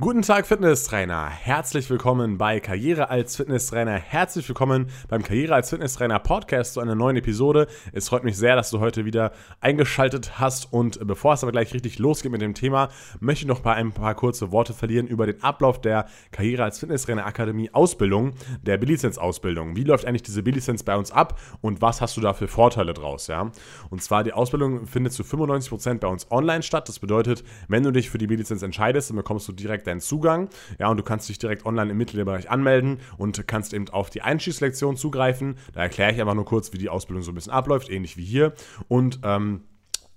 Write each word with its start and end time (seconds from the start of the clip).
Guten 0.00 0.22
Tag, 0.22 0.46
Fitnesstrainer. 0.46 1.28
Herzlich 1.28 1.88
willkommen 1.88 2.36
bei 2.36 2.58
Karriere 2.60 3.10
als 3.10 3.36
Fitnesstrainer. 3.36 3.92
Herzlich 3.92 4.48
willkommen 4.48 4.88
beim 5.06 5.22
Karriere 5.22 5.54
als 5.54 5.70
Fitnesstrainer 5.70 6.18
Podcast 6.18 6.74
zu 6.74 6.80
einer 6.80 6.96
neuen 6.96 7.18
Episode. 7.18 7.68
Es 7.92 8.08
freut 8.08 8.24
mich 8.24 8.36
sehr, 8.36 8.56
dass 8.56 8.70
du 8.70 8.80
heute 8.80 9.04
wieder 9.04 9.32
eingeschaltet 9.60 10.40
hast. 10.40 10.72
Und 10.72 11.06
bevor 11.06 11.34
es 11.34 11.44
aber 11.44 11.52
gleich 11.52 11.72
richtig 11.74 11.98
losgeht 12.00 12.32
mit 12.32 12.40
dem 12.40 12.54
Thema, 12.54 12.88
möchte 13.20 13.42
ich 13.42 13.48
noch 13.48 13.64
ein 13.64 13.92
paar 13.92 14.14
kurze 14.14 14.50
Worte 14.50 14.72
verlieren 14.72 15.06
über 15.06 15.26
den 15.26 15.40
Ablauf 15.42 15.80
der 15.80 16.06
Karriere 16.32 16.64
als 16.64 16.80
Fitnesstrainer 16.80 17.26
Akademie 17.26 17.70
Ausbildung, 17.72 18.32
der 18.62 18.78
B-Lizenz 18.78 19.18
Ausbildung. 19.18 19.76
Wie 19.76 19.84
läuft 19.84 20.06
eigentlich 20.06 20.24
diese 20.24 20.42
B-Lizenz 20.42 20.82
bei 20.82 20.96
uns 20.96 21.12
ab 21.12 21.38
und 21.60 21.80
was 21.80 22.00
hast 22.00 22.16
du 22.16 22.22
da 22.22 22.32
für 22.32 22.48
Vorteile 22.48 22.94
draus? 22.94 23.28
Ja? 23.28 23.52
Und 23.90 24.02
zwar 24.02 24.24
die 24.24 24.32
Ausbildung 24.32 24.86
findet 24.86 25.12
zu 25.12 25.22
95% 25.22 25.98
bei 26.00 26.08
uns 26.08 26.28
online 26.32 26.62
statt. 26.62 26.88
Das 26.88 26.98
bedeutet, 26.98 27.44
wenn 27.68 27.84
du 27.84 27.92
dich 27.92 28.10
für 28.10 28.18
die 28.18 28.26
B-Lizenz 28.26 28.62
entscheidest, 28.62 29.10
dann 29.10 29.16
bekommst 29.16 29.46
du 29.46 29.52
direkt 29.52 29.81
deinen 29.86 30.00
Zugang. 30.00 30.48
Ja, 30.78 30.88
und 30.88 30.96
du 30.96 31.02
kannst 31.02 31.28
dich 31.28 31.38
direkt 31.38 31.66
online 31.66 31.90
im 31.90 31.98
Mitgliederbereich 31.98 32.50
anmelden 32.50 32.98
und 33.18 33.46
kannst 33.46 33.74
eben 33.74 33.88
auf 33.88 34.10
die 34.10 34.22
Einstiegslektion 34.22 34.96
zugreifen. 34.96 35.56
Da 35.72 35.80
erkläre 35.80 36.12
ich 36.12 36.20
einfach 36.20 36.34
nur 36.34 36.44
kurz, 36.44 36.72
wie 36.72 36.78
die 36.78 36.88
Ausbildung 36.88 37.22
so 37.22 37.32
ein 37.32 37.34
bisschen 37.34 37.52
abläuft, 37.52 37.90
ähnlich 37.90 38.16
wie 38.16 38.24
hier. 38.24 38.52
Und 38.88 39.20
ähm, 39.22 39.62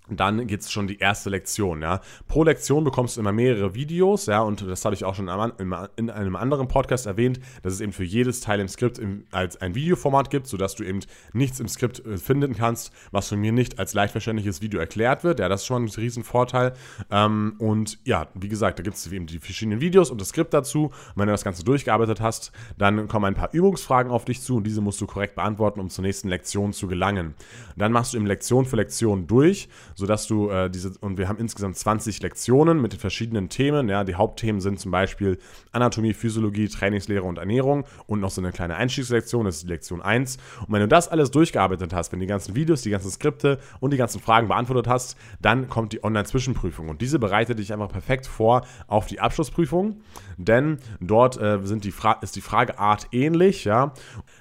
dann 0.10 0.48
geht 0.48 0.62
es 0.62 0.72
schon 0.72 0.88
die 0.88 1.00
erste 1.00 1.30
Lektion. 1.30 1.82
Ja. 1.82 2.02
Pro 2.28 2.44
Lektion 2.44 2.84
bekommst 2.84 3.18
du 3.18 3.22
immer 3.22 3.32
mehrere 3.32 3.76
Videos, 3.76 4.26
ja, 4.28 4.42
und 4.42 4.62
das 4.62 4.86
habe 4.86 4.96
ich 4.96 5.04
auch 5.04 5.16
schon 5.16 5.28
in 5.28 6.10
einem 6.10 6.36
anderen 6.36 6.68
Podcast 6.68 7.06
erwähnt, 7.06 7.40
dass 7.64 7.74
es 7.74 7.82
eben 7.82 7.92
für 7.92 8.04
jedes 8.04 8.42
Teil 8.42 8.60
im 8.60 8.68
Skript 8.68 9.00
als 9.32 9.62
ein 9.62 9.76
Videoformat 9.76 10.30
gibt, 10.30 10.48
sodass 10.48 10.76
du 10.76 10.84
eben 10.84 11.00
nichts 11.34 11.60
im 11.60 11.68
Skript 11.68 12.06
äh, 12.06 12.18
finden 12.18 12.56
kannst, 12.56 12.92
was 13.12 13.30
von 13.30 13.40
mir 13.40 13.52
nicht 13.52 13.80
als 13.80 13.94
leicht 13.94 14.12
verständliches 14.12 14.62
Video 14.62 14.80
erklärt 14.80 15.24
wird. 15.24 15.40
Ja, 15.40 15.50
das 15.50 15.62
ist 15.62 15.68
schon 15.68 15.86
ein 15.86 15.90
Riesenvorteil. 15.90 16.74
Ähm, 17.12 17.56
und 17.60 18.00
ja, 18.04 18.28
wie 18.34 18.50
gesagt, 18.50 18.80
da 18.80 18.84
gibt 18.84 18.96
es 18.96 19.12
eben 19.12 19.26
die 19.26 19.40
verschiedenen 19.40 19.82
Videos 19.82 20.12
und 20.12 20.22
das 20.22 20.30
Skript 20.30 20.54
dazu. 20.54 20.86
Und 20.86 20.94
wenn 21.16 21.28
du 21.28 21.34
das 21.34 21.44
Ganze 21.44 21.64
durchgearbeitet 21.64 22.22
hast, 22.22 22.52
dann 22.78 23.08
kommen 23.08 23.26
ein 23.26 23.36
paar 23.36 23.54
Übungsfragen 23.54 24.12
auf 24.12 24.26
dich 24.26 24.42
zu 24.42 24.58
und 24.58 24.66
diese 24.66 24.82
musst 24.82 25.02
du 25.02 25.08
korrekt 25.08 25.36
beantworten, 25.36 25.80
um 25.80 25.90
zur 25.90 26.04
nächsten 26.04 26.30
Lektion 26.30 26.74
zu 26.74 26.88
gelangen. 26.88 27.36
Dann 27.76 27.92
machst 27.92 28.14
du 28.14 28.18
eben 28.18 28.26
Lektion 28.26 28.66
für 28.66 28.76
Lektion 28.76 29.28
durch 29.28 29.70
sodass 29.96 30.28
du 30.28 30.50
äh, 30.50 30.70
diese, 30.70 30.94
und 31.00 31.18
wir 31.18 31.28
haben 31.28 31.40
insgesamt 31.40 31.78
20 31.78 32.22
Lektionen 32.22 32.82
mit 32.82 32.94
den 32.94 33.00
verschiedenen 33.00 33.50
Themen. 33.50 33.90
Ja, 33.90 34.04
die 34.04 34.16
Hauptthemen 34.16 34.62
sind 34.62 34.80
zum 34.80 34.92
Beispiel 34.92 35.40
Anatomie, 35.72 36.14
Physiologie, 36.14 36.68
Trainingslehre 36.68 37.24
und 37.24 37.38
Ernährung 37.38 37.86
und 38.06 38.20
noch 38.20 38.30
so 38.30 38.42
eine 38.42 38.52
kleine 38.52 38.76
Einstiegslektion, 38.76 39.46
das 39.46 39.58
ist 39.58 39.68
Lektion 39.68 40.02
1. 40.02 40.38
Und 40.68 40.74
wenn 40.74 40.82
du 40.82 40.88
das 40.88 41.08
alles 41.08 41.32
durchgearbeitet 41.32 41.94
hast, 41.94 42.12
wenn 42.12 42.20
die 42.20 42.28
ganzen 42.28 42.56
Videos, 42.56 42.82
die 42.82 42.90
ganzen 42.90 43.10
Skripte 43.10 43.60
und 43.80 43.92
die 43.92 43.98
ganzen 43.98 44.22
Fragen 44.22 44.48
beantwortet 44.48 44.88
hast, 44.88 45.18
dann 45.42 45.70
kommt 45.70 45.94
die 45.94 46.04
Online-Zwischenprüfung. 46.04 46.90
Und 46.90 47.02
diese 47.02 47.18
bereitet 47.18 47.60
dich 47.60 47.74
einfach 47.74 47.90
perfekt 47.90 48.28
vor 48.28 48.66
auf 48.88 49.08
die 49.08 49.20
Abschlussprüfung, 49.20 50.02
denn 50.38 50.80
dort 51.00 51.40
äh, 51.42 51.60
sind 51.64 51.84
die 51.84 51.94
ist 52.22 52.36
die 52.36 52.42
Frageart 52.42 53.08
ähnlich, 53.12 53.64
ja, 53.64 53.94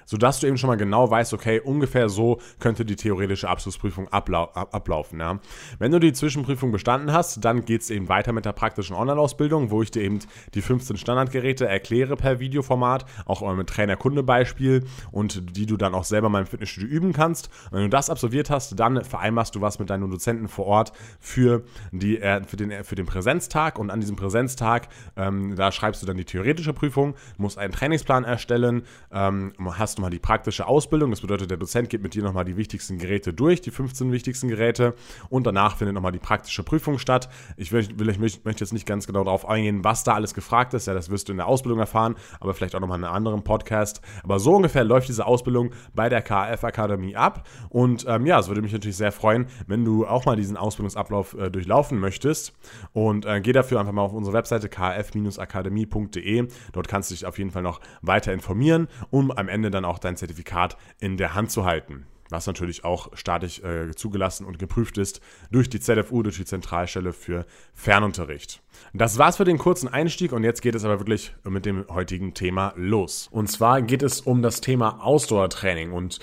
sodass 0.05 0.39
du 0.39 0.47
eben 0.47 0.57
schon 0.57 0.67
mal 0.67 0.77
genau 0.77 1.09
weißt, 1.09 1.33
okay, 1.33 1.59
ungefähr 1.59 2.09
so 2.09 2.39
könnte 2.59 2.85
die 2.85 2.95
theoretische 2.95 3.49
Abschlussprüfung 3.49 4.07
ablau 4.09 4.45
ablaufen. 4.45 5.19
Ja. 5.19 5.39
Wenn 5.79 5.91
du 5.91 5.99
die 5.99 6.13
Zwischenprüfung 6.13 6.71
bestanden 6.71 7.11
hast, 7.11 7.43
dann 7.43 7.65
geht 7.65 7.81
es 7.81 7.89
eben 7.89 8.09
weiter 8.09 8.31
mit 8.31 8.45
der 8.45 8.53
praktischen 8.53 8.95
Online-Ausbildung, 8.95 9.71
wo 9.71 9.81
ich 9.81 9.91
dir 9.91 10.03
eben 10.03 10.19
die 10.53 10.61
15 10.61 10.97
Standardgeräte 10.97 11.67
erkläre 11.67 12.15
per 12.15 12.39
Videoformat, 12.39 13.05
auch 13.25 13.41
mit 13.55 13.67
Trainer-Kunde-Beispiel 13.67 14.85
und 15.11 15.55
die 15.57 15.65
du 15.65 15.77
dann 15.77 15.93
auch 15.93 16.03
selber 16.03 16.29
mal 16.29 16.41
im 16.41 16.47
Fitnessstudio 16.47 16.89
üben 16.89 17.13
kannst. 17.13 17.49
wenn 17.71 17.81
du 17.81 17.89
das 17.89 18.09
absolviert 18.09 18.49
hast, 18.49 18.79
dann 18.79 19.03
vereinbarst 19.03 19.55
du 19.55 19.61
was 19.61 19.79
mit 19.79 19.89
deinen 19.89 20.09
Dozenten 20.09 20.47
vor 20.47 20.65
Ort 20.65 20.91
für, 21.19 21.63
die, 21.91 22.19
äh, 22.19 22.43
für, 22.43 22.57
den, 22.57 22.83
für 22.83 22.95
den 22.95 23.05
Präsenztag 23.05 23.79
und 23.79 23.89
an 23.89 23.99
diesem 23.99 24.15
Präsenztag, 24.15 24.87
ähm, 25.15 25.55
da 25.55 25.71
schreibst 25.71 26.01
du 26.01 26.05
dann 26.05 26.17
die 26.17 26.25
theoretische 26.25 26.73
Prüfung, 26.73 27.15
musst 27.37 27.57
einen 27.57 27.73
Trainingsplan 27.73 28.23
erstellen, 28.23 28.83
ähm, 29.11 29.53
hast 29.77 29.94
nochmal 29.97 30.11
die 30.11 30.19
praktische 30.19 30.67
Ausbildung, 30.67 31.11
das 31.11 31.21
bedeutet, 31.21 31.49
der 31.49 31.57
Dozent 31.57 31.89
geht 31.89 32.01
mit 32.01 32.13
dir 32.13 32.23
nochmal 32.23 32.45
die 32.45 32.57
wichtigsten 32.57 32.97
Geräte 32.97 33.33
durch, 33.33 33.61
die 33.61 33.71
15 33.71 34.11
wichtigsten 34.11 34.47
Geräte 34.47 34.93
und 35.29 35.45
danach 35.47 35.77
findet 35.77 35.95
nochmal 35.95 36.11
die 36.11 36.19
praktische 36.19 36.63
Prüfung 36.63 36.99
statt. 36.99 37.29
Ich, 37.57 37.71
will, 37.71 37.81
ich 37.81 38.19
möchte 38.19 38.63
jetzt 38.63 38.73
nicht 38.73 38.85
ganz 38.85 39.07
genau 39.07 39.23
darauf 39.23 39.47
eingehen, 39.47 39.83
was 39.83 40.03
da 40.03 40.13
alles 40.13 40.33
gefragt 40.33 40.73
ist. 40.73 40.87
Ja, 40.87 40.93
das 40.93 41.09
wirst 41.09 41.27
du 41.27 41.31
in 41.31 41.37
der 41.37 41.47
Ausbildung 41.47 41.79
erfahren, 41.79 42.15
aber 42.39 42.53
vielleicht 42.53 42.75
auch 42.75 42.79
nochmal 42.79 42.99
in 42.99 43.05
einem 43.05 43.15
anderen 43.15 43.43
Podcast. 43.43 44.01
Aber 44.23 44.39
so 44.39 44.55
ungefähr 44.55 44.83
läuft 44.83 45.07
diese 45.07 45.25
Ausbildung 45.25 45.71
bei 45.93 46.09
der 46.09 46.21
KF 46.21 46.63
Akademie 46.63 47.15
ab. 47.15 47.47
Und 47.69 48.05
ähm, 48.07 48.25
ja, 48.25 48.39
es 48.39 48.47
würde 48.47 48.61
mich 48.61 48.73
natürlich 48.73 48.97
sehr 48.97 49.11
freuen, 49.11 49.47
wenn 49.67 49.85
du 49.85 50.05
auch 50.05 50.25
mal 50.25 50.35
diesen 50.35 50.57
Ausbildungsablauf 50.57 51.33
äh, 51.33 51.49
durchlaufen 51.49 51.99
möchtest. 51.99 52.53
Und 52.93 53.25
äh, 53.25 53.41
geh 53.41 53.53
dafür 53.53 53.79
einfach 53.79 53.93
mal 53.93 54.01
auf 54.01 54.13
unsere 54.13 54.35
Webseite 54.35 54.69
kf-akademie.de. 54.69 56.47
Dort 56.73 56.87
kannst 56.87 57.09
du 57.09 57.15
dich 57.15 57.25
auf 57.25 57.37
jeden 57.37 57.51
Fall 57.51 57.63
noch 57.63 57.79
weiter 58.01 58.33
informieren, 58.33 58.87
um 59.09 59.31
am 59.31 59.47
Ende 59.47 59.71
dann 59.71 59.84
auch 59.85 59.99
dein 59.99 60.17
Zertifikat 60.17 60.77
in 60.99 61.17
der 61.17 61.33
Hand 61.33 61.51
zu 61.51 61.65
halten 61.65 62.05
was 62.29 62.47
natürlich 62.47 62.83
auch 62.83 63.15
staatlich 63.15 63.63
äh, 63.63 63.93
zugelassen 63.95 64.45
und 64.45 64.59
geprüft 64.59 64.97
ist 64.97 65.21
durch 65.51 65.69
die 65.69 65.79
ZFU, 65.79 66.23
durch 66.23 66.37
die 66.37 66.45
Zentralstelle 66.45 67.13
für 67.13 67.45
Fernunterricht. 67.73 68.61
Das 68.93 69.17
war's 69.17 69.37
für 69.37 69.45
den 69.45 69.57
kurzen 69.57 69.87
Einstieg 69.87 70.31
und 70.31 70.43
jetzt 70.43 70.61
geht 70.61 70.75
es 70.75 70.83
aber 70.85 70.99
wirklich 70.99 71.33
mit 71.43 71.65
dem 71.65 71.85
heutigen 71.89 72.33
Thema 72.33 72.73
los. 72.75 73.27
Und 73.31 73.51
zwar 73.51 73.81
geht 73.81 74.03
es 74.03 74.21
um 74.21 74.41
das 74.41 74.61
Thema 74.61 75.03
Ausdauertraining 75.03 75.91
und 75.91 76.19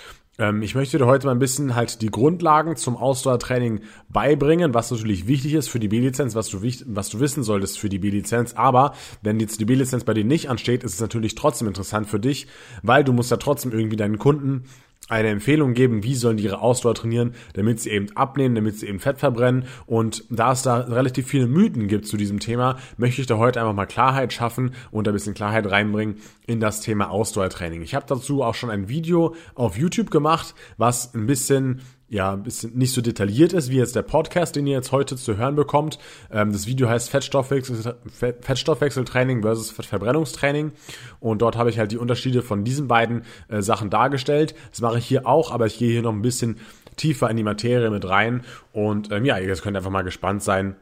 ich 0.63 0.75
möchte 0.75 0.97
dir 0.97 1.07
heute 1.07 1.27
mal 1.27 1.33
ein 1.33 1.39
bisschen 1.39 1.75
halt 1.75 2.01
die 2.01 2.11
Grundlagen 2.11 2.75
zum 2.77 2.97
Ausdauertraining 2.97 3.81
beibringen, 4.09 4.73
was 4.73 4.91
natürlich 4.91 5.27
wichtig 5.27 5.53
ist 5.53 5.69
für 5.69 5.79
die 5.79 5.89
B-Lizenz, 5.89 6.35
was 6.35 6.49
du, 6.49 6.63
was 6.87 7.11
du 7.11 7.21
wissen 7.21 7.43
solltest 7.43 7.79
für 7.79 7.91
die 7.91 7.99
B-Lizenz. 7.99 8.55
Aber 8.55 8.95
wenn 9.21 9.41
jetzt 9.41 9.61
die 9.61 9.67
B-Lizenz 9.67 10.05
bei 10.05 10.15
dir 10.15 10.25
nicht 10.25 10.49
ansteht, 10.49 10.85
ist 10.85 10.95
es 10.95 11.01
natürlich 11.01 11.35
trotzdem 11.35 11.69
interessant 11.69 12.09
für 12.09 12.19
dich, 12.19 12.47
weil 12.83 13.05
du 13.05 13.13
musst 13.13 13.31
ja 13.31 13.37
trotzdem 13.37 13.73
irgendwie 13.73 13.97
deinen 13.97 14.19
Kunden 14.19 14.65
eine 15.13 15.29
Empfehlung 15.29 15.75
geben, 15.75 16.03
wie 16.03 16.15
sollen 16.15 16.39
die 16.39 16.45
ihre 16.45 16.61
Ausdauer 16.61 16.95
trainieren, 16.95 17.35
damit 17.53 17.81
sie 17.81 17.91
eben 17.91 18.09
abnehmen, 18.17 18.55
damit 18.55 18.79
sie 18.79 18.89
eben 18.89 18.99
Fett 18.99 19.19
verbrennen. 19.19 19.65
Und 19.87 20.25
da 20.31 20.53
es 20.53 20.63
da 20.63 20.79
relativ 20.79 21.27
viele 21.27 21.47
Mythen 21.47 21.87
gibt 21.87 22.07
zu 22.07 22.17
diesem 22.17 22.41
Thema, 22.41 22.79
möchte 22.97 23.21
ich 23.21 23.27
da 23.27 23.37
heute 23.37 23.61
einfach 23.61 23.75
mal 23.75 23.87
Klarheit 23.87 24.33
schaffen 24.33 24.75
und 24.91 25.07
ein 25.07 25.15
bisschen 25.15 25.35
Klarheit 25.35 25.71
reinbringen 25.71 26.17
in 26.47 26.61
das 26.61 26.81
Thema 26.81 27.11
Ausdauertraining. 27.11 27.83
Ich 27.83 27.95
habe 27.95 28.07
dazu 28.09 28.43
auch 28.43 28.55
schon 28.55 28.71
ein 28.71 28.89
Video 28.89 29.35
auf 29.55 29.77
YouTube 29.77 30.11
gemacht, 30.11 30.55
was 30.79 31.15
ein 31.15 31.27
bisschen 31.27 31.83
ja, 32.13 32.35
ein 32.35 32.43
bisschen 32.43 32.77
nicht 32.77 32.93
so 32.93 33.01
detailliert 33.01 33.55
ist, 33.55 33.71
wie 33.71 33.79
jetzt 33.79 33.97
der 33.97 34.03
Podcast, 34.03 34.55
den 34.55 34.67
ihr 34.67 34.75
jetzt 34.75 34.93
heute 34.93 35.17
zu 35.17 35.39
hören 35.39 35.57
bekommt. 35.57 35.99
Ähm, 36.31 36.53
das 36.53 36.67
Video 36.67 36.87
heißt 36.87 37.09
Fettstoffwechsel, 37.09 37.97
Fettstoffwechseltraining 38.13 39.41
versus 39.41 39.71
Fettverbrennungstraining. 39.71 40.73
Und 41.21 41.41
dort 41.41 41.57
habe 41.57 41.71
ich 41.71 41.79
halt 41.79 41.91
die 41.91 41.97
Unterschiede 41.97 42.43
von 42.43 42.65
diesen 42.65 42.87
beiden 42.87 43.23
äh, 43.49 43.63
Sachen 43.63 43.89
dargestellt. 43.89 44.55
Das 44.71 44.83
mache 44.83 44.99
ich 44.99 45.07
hier 45.07 45.27
auch, 45.27 45.51
aber 45.53 45.65
ich 45.65 45.79
gehe 45.79 45.91
hier 45.91 46.03
noch 46.03 46.13
ein 46.13 46.21
bisschen 46.21 46.59
tiefer 46.97 47.31
in 47.31 47.39
die 47.39 47.43
Materie 47.43 47.89
mit 47.89 48.07
rein. 48.07 48.45
Und 48.75 49.11
ähm, 49.11 49.25
ja, 49.25 49.39
ihr 49.39 49.57
könnt 49.57 49.79
einfach 49.79 49.91
mal 49.91 50.03
gespannt 50.03 50.43
sein, 50.43 50.77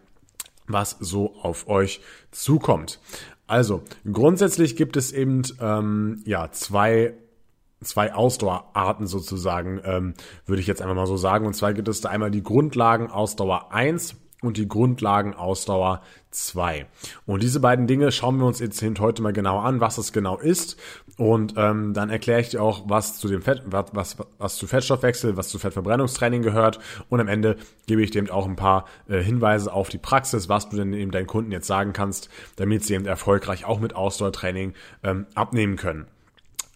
was 0.67 0.97
so 0.99 1.37
auf 1.43 1.69
euch 1.69 2.01
zukommt. 2.33 2.99
Also, 3.47 3.85
grundsätzlich 4.11 4.75
gibt 4.75 4.97
es 4.97 5.13
eben 5.13 5.43
ähm, 5.61 6.23
ja 6.25 6.51
zwei 6.51 7.15
zwei 7.83 8.15
Ausdauerarten 8.15 9.07
sozusagen, 9.07 9.81
ähm, 9.85 10.15
würde 10.47 10.61
ich 10.61 10.67
jetzt 10.67 10.83
einfach 10.83 10.95
mal 10.95 11.07
so 11.07 11.17
sagen. 11.17 11.47
Und 11.47 11.55
zwar 11.55 11.73
gibt 11.73 11.89
es 11.89 12.01
da 12.01 12.11
einmal 12.11 12.31
die 12.31 12.43
Grundlagen 12.43 13.11
Ausdauer 13.11 13.73
1 13.73 14.17
und 14.43 14.57
die 14.57 14.69
Grundlagen 14.69 15.35
Ausdauer 15.35 16.03
2. 16.31 16.87
Und 17.27 17.43
diese 17.43 17.61
beiden 17.61 17.87
Dinge 17.87 18.13
schauen 18.13 18.39
wir 18.39 18.47
uns 18.47 18.61
jetzt 18.61 18.83
heute 19.01 19.23
mal 19.23 19.33
genau 19.33 19.59
an, 19.59 19.81
was 19.81 19.99
es 19.99 20.13
genau 20.13 20.39
ist. 20.39 20.79
Und 21.17 21.55
ähm, 21.57 21.93
dann 21.93 22.09
erkläre 22.09 22.41
ich 22.41 22.49
dir 22.51 22.63
auch, 22.63 22.85
was 22.89 23.19
zu 23.19 23.29
dem 23.29 23.43
Fett, 23.43 23.63
was, 23.67 23.87
was, 23.93 24.17
was 24.39 24.57
zu 24.57 24.67
Fettstoffwechsel, 24.67 25.37
was 25.37 25.49
zu 25.49 25.59
Fettverbrennungstraining 25.59 26.43
gehört. 26.43 26.79
Und 27.09 27.21
am 27.21 27.29
Ende 27.29 27.57
gebe 27.87 28.03
ich 28.03 28.11
dir 28.11 28.19
eben 28.19 28.31
auch 28.31 28.47
ein 28.47 28.57
paar 28.57 28.87
äh, 29.09 29.23
Hinweise 29.23 29.73
auf 29.73 29.89
die 29.89 29.99
Praxis, 29.99 30.49
was 30.49 30.69
du 30.69 30.77
denn 30.77 30.93
eben 30.95 31.11
deinen 31.11 31.27
Kunden 31.27 31.53
jetzt 31.53 31.67
sagen 31.67 31.93
kannst, 31.93 32.31
damit 32.57 32.85
sie 32.85 32.95
eben 32.95 33.07
erfolgreich 33.07 33.65
auch 33.65 33.81
mit 33.81 33.95
Ausdauertraining 33.95 34.75
ähm, 35.03 35.27
abnehmen 35.35 35.77
können. 35.77 36.07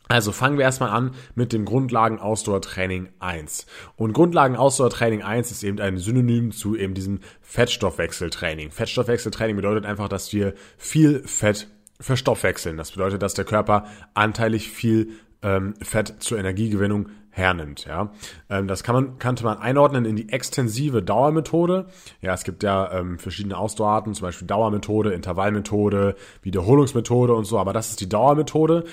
Also 0.09 0.33
fangen 0.33 0.59
wir 0.59 0.65
erstmal 0.65 0.91
an 0.91 1.13
mit 1.35 1.53
dem 1.53 1.65
Grundlagen-Ausdauertraining 1.65 3.09
1. 3.21 3.67
Und 3.97 4.13
Grundlagen-Ausdauertraining 4.13 5.23
1 5.23 5.51
ist 5.51 5.65
eben 5.65 5.81
ein 5.81 5.97
Synonym 5.97 6.53
zu 6.53 6.77
eben 6.77 6.95
diesem 6.95 7.21
Fettstoffwechseltraining. 7.41 8.71
Fettstoffwechseltraining 8.71 9.57
bedeutet 9.57 9.87
einfach, 9.87 10.09
dass 10.09 10.33
wir 10.33 10.55
viel 10.77 11.27
Fett 11.27 11.69
verstoffwechseln. 12.01 12.77
Das 12.77 12.91
bedeutet, 12.91 13.23
dass 13.23 13.35
der 13.35 13.47
Körper 13.47 13.87
anteilig 14.13 14.71
viel 14.71 15.13
ähm, 15.43 15.75
Fett 15.81 16.17
zur 16.19 16.39
Energiegewinnung 16.39 17.09
hernimmt. 17.31 17.85
Ja, 17.85 18.13
ähm, 18.49 18.69
das 18.69 18.85
kann 18.85 18.95
man 18.95 19.19
kannte 19.19 19.45
man 19.45 19.59
einordnen 19.59 20.05
in 20.05 20.17
die 20.17 20.29
extensive 20.29 21.03
Dauermethode. 21.03 21.87
Ja, 22.21 22.33
es 22.33 22.45
gibt 22.45 22.63
ja 22.63 22.93
ähm, 22.93 23.19
verschiedene 23.19 23.57
Ausdauerarten, 23.57 24.15
zum 24.15 24.27
Beispiel 24.27 24.47
Dauermethode, 24.47 25.13
Intervallmethode, 25.13 26.15
Wiederholungsmethode 26.43 27.35
und 27.35 27.45
so. 27.45 27.59
Aber 27.59 27.73
das 27.73 27.91
ist 27.91 28.01
die 28.01 28.09
Dauermethode 28.09 28.85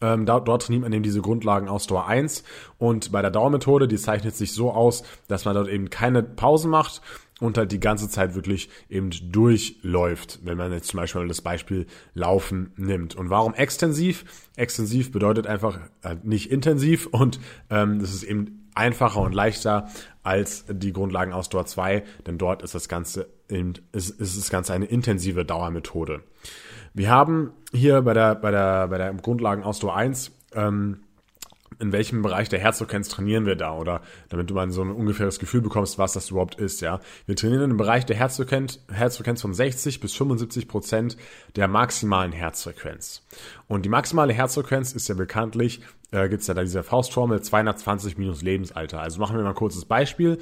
ähm, 0.00 0.26
dort, 0.26 0.48
dort 0.48 0.62
trainiert 0.62 0.82
man 0.82 0.92
eben 0.92 1.02
diese 1.02 1.20
Grundlagen 1.20 1.68
Ausdauer 1.68 2.06
1. 2.06 2.44
Und 2.78 3.12
bei 3.12 3.22
der 3.22 3.30
Dauermethode, 3.30 3.88
die 3.88 3.96
zeichnet 3.96 4.34
sich 4.34 4.52
so 4.52 4.72
aus, 4.72 5.02
dass 5.28 5.44
man 5.44 5.54
dort 5.54 5.68
eben 5.68 5.90
keine 5.90 6.22
Pausen 6.22 6.70
macht 6.70 7.02
und 7.40 7.56
halt 7.58 7.72
die 7.72 7.80
ganze 7.80 8.08
Zeit 8.08 8.34
wirklich 8.34 8.68
eben 8.88 9.10
durchläuft, 9.32 10.40
wenn 10.44 10.58
man 10.58 10.72
jetzt 10.72 10.88
zum 10.88 10.98
Beispiel 10.98 11.26
das 11.26 11.40
Beispiel 11.40 11.86
Laufen 12.14 12.72
nimmt. 12.76 13.16
Und 13.16 13.30
warum 13.30 13.54
extensiv? 13.54 14.24
Extensiv 14.56 15.10
bedeutet 15.10 15.46
einfach 15.46 15.78
äh, 16.02 16.16
nicht 16.22 16.50
intensiv 16.50 17.06
und 17.06 17.40
ähm, 17.70 17.98
das 17.98 18.12
ist 18.12 18.22
eben 18.22 18.68
einfacher 18.74 19.20
und 19.20 19.34
leichter 19.34 19.88
als 20.22 20.64
die 20.68 20.92
Grundlagenausdauer 20.92 21.66
2, 21.66 22.04
denn 22.26 22.38
dort 22.38 22.62
ist 22.62 22.74
das 22.74 22.88
Ganze 22.88 23.28
eben, 23.48 23.74
ist, 23.92 24.10
ist 24.10 24.38
das 24.38 24.50
Ganze 24.50 24.74
eine 24.74 24.86
intensive 24.86 25.44
Dauermethode. 25.44 26.22
Wir 26.94 27.10
haben 27.10 27.52
hier 27.72 28.02
bei 28.02 28.14
der, 28.14 28.34
bei 28.34 28.50
der, 28.50 28.88
bei 28.88 28.98
der 28.98 29.12
Grundlagenausdauer 29.14 29.94
1 29.94 30.32
ähm, 30.54 31.00
in 31.80 31.92
welchem 31.92 32.22
Bereich 32.22 32.48
der 32.48 32.58
Herzfrequenz 32.58 33.08
trainieren 33.08 33.46
wir 33.46 33.56
da 33.56 33.74
oder 33.74 34.02
damit 34.28 34.50
du 34.50 34.54
mal 34.54 34.70
so 34.70 34.82
ein 34.82 34.90
ungefähres 34.90 35.38
Gefühl 35.38 35.62
bekommst, 35.62 35.98
was 35.98 36.12
das 36.12 36.30
überhaupt 36.30 36.56
ist, 36.56 36.80
ja. 36.82 37.00
Wir 37.26 37.36
trainieren 37.36 37.70
im 37.70 37.76
Bereich 37.78 38.04
der 38.04 38.16
Herzfrequenz, 38.16 38.84
Herzfrequenz 38.92 39.40
von 39.40 39.54
60 39.54 40.00
bis 40.00 40.14
75 40.14 40.68
Prozent 40.68 41.16
der 41.56 41.68
maximalen 41.68 42.32
Herzfrequenz. 42.32 43.22
Und 43.66 43.84
die 43.86 43.88
maximale 43.88 44.32
Herzfrequenz 44.32 44.92
ist 44.92 45.08
ja 45.08 45.14
bekanntlich, 45.14 45.80
äh, 46.10 46.28
gibt 46.28 46.42
es 46.42 46.48
ja 46.48 46.54
da 46.54 46.62
diese 46.62 46.82
Faustformel 46.82 47.40
220 47.40 48.18
minus 48.18 48.42
Lebensalter. 48.42 49.00
Also 49.00 49.18
machen 49.18 49.36
wir 49.36 49.42
mal 49.42 49.50
ein 49.50 49.54
kurzes 49.54 49.86
Beispiel. 49.86 50.38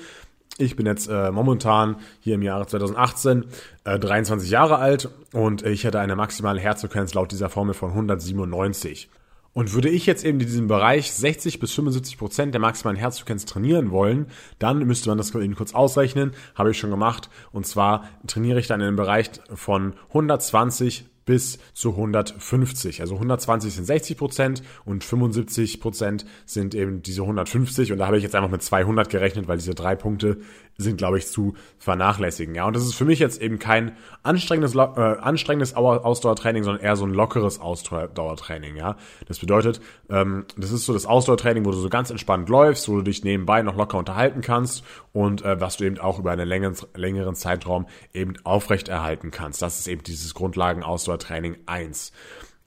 Ich 0.57 0.75
bin 0.75 0.87
jetzt 0.87 1.09
äh, 1.09 1.31
momentan 1.31 1.97
hier 2.21 2.35
im 2.35 2.43
Jahre 2.43 2.67
2018 2.67 3.45
äh, 3.85 3.99
23 3.99 4.51
Jahre 4.51 4.79
alt 4.79 5.09
und 5.33 5.63
ich 5.63 5.85
hätte 5.85 6.01
eine 6.01 6.17
maximale 6.17 6.61
Herzfrequenz 6.61 7.15
laut 7.15 7.31
dieser 7.31 7.49
Formel 7.49 7.75
von 7.75 7.91
197. 7.91 9.09
Und 9.53 9.73
würde 9.73 9.89
ich 9.89 10.07
jetzt 10.07 10.25
eben 10.25 10.39
in 10.41 10.47
diesem 10.47 10.69
Bereich 10.69 11.13
60 11.13 11.59
bis 11.59 11.73
75 11.75 12.19
Prozent 12.19 12.55
der 12.55 12.61
maximalen 12.61 12.97
Herzfrequenz 12.97 13.45
trainieren 13.45 13.91
wollen, 13.91 14.27
dann 14.59 14.79
müsste 14.87 15.09
man 15.09 15.19
das 15.19 15.35
eben 15.35 15.57
kurz 15.57 15.75
ausrechnen. 15.75 16.33
Habe 16.55 16.71
ich 16.71 16.79
schon 16.79 16.91
gemacht. 16.91 17.29
Und 17.51 17.67
zwar 17.67 18.09
trainiere 18.27 18.61
ich 18.61 18.69
dann 18.69 18.81
in 18.81 18.87
einem 18.87 18.97
Bereich 18.97 19.31
von 19.53 19.95
120 20.09 21.07
bis 21.29 21.59
zu 21.75 21.91
150. 21.91 23.03
Also 23.03 23.17
120 23.17 23.75
sind 23.75 23.85
60 23.85 24.17
Prozent 24.17 24.63
und 24.87 25.05
75 25.05 25.79
Prozent 25.79 26.25
sind 26.47 26.75
eben 26.75 27.03
diese 27.03 27.21
150. 27.21 27.93
Und 27.93 27.99
da 27.99 28.07
habe 28.07 28.17
ich 28.17 28.23
jetzt 28.23 28.35
einfach 28.35 28.51
mit 28.51 28.63
200 28.63 29.11
gerechnet, 29.11 29.47
weil 29.47 29.59
diese 29.59 29.75
drei 29.75 29.95
Punkte 29.95 30.39
sind, 30.79 30.97
glaube 30.97 31.19
ich, 31.19 31.27
zu 31.27 31.55
vernachlässigen. 31.77 32.55
Ja, 32.55 32.65
und 32.65 32.75
das 32.75 32.85
ist 32.85 32.95
für 32.95 33.05
mich 33.05 33.19
jetzt 33.19 33.43
eben 33.43 33.59
kein 33.59 33.93
anstrengendes, 34.23 34.75
äh, 34.75 34.79
anstrengendes 34.79 35.75
Ausdauertraining, 35.75 36.63
sondern 36.63 36.83
eher 36.83 36.97
so 36.97 37.05
ein 37.05 37.13
lockeres 37.13 37.61
Ausdauertraining. 37.61 38.77
Ja, 38.77 38.97
das 39.27 39.41
bedeutet, 39.41 39.83
ähm, 40.09 40.47
das 40.57 40.71
ist 40.71 40.87
so 40.87 40.95
das 40.95 41.05
Ausdauertraining, 41.05 41.67
wo 41.67 41.73
du 41.73 41.77
so 41.77 41.91
ganz 41.91 42.11
entspannt 42.11 42.49
läufst, 42.49 42.89
wo 42.89 42.97
du 42.97 43.03
dich 43.03 43.23
nebenbei 43.23 43.61
noch 43.63 43.77
locker 43.77 43.99
unterhalten 43.99 44.41
kannst 44.41 44.83
und 45.13 45.45
äh, 45.45 45.61
was 45.61 45.77
du 45.77 45.85
eben 45.85 45.99
auch 45.99 46.21
über 46.21 46.31
einen 46.31 46.49
längeren, 46.49 46.77
längeren 46.95 47.35
Zeitraum 47.35 47.87
eben 48.15 48.35
aufrechterhalten 48.45 49.31
kannst. 49.31 49.61
Das 49.61 49.81
ist 49.81 49.89
eben 49.89 50.05
dieses 50.05 50.33
Grundlagen-Ausdauertraining 50.35 51.18
1. 51.67 52.13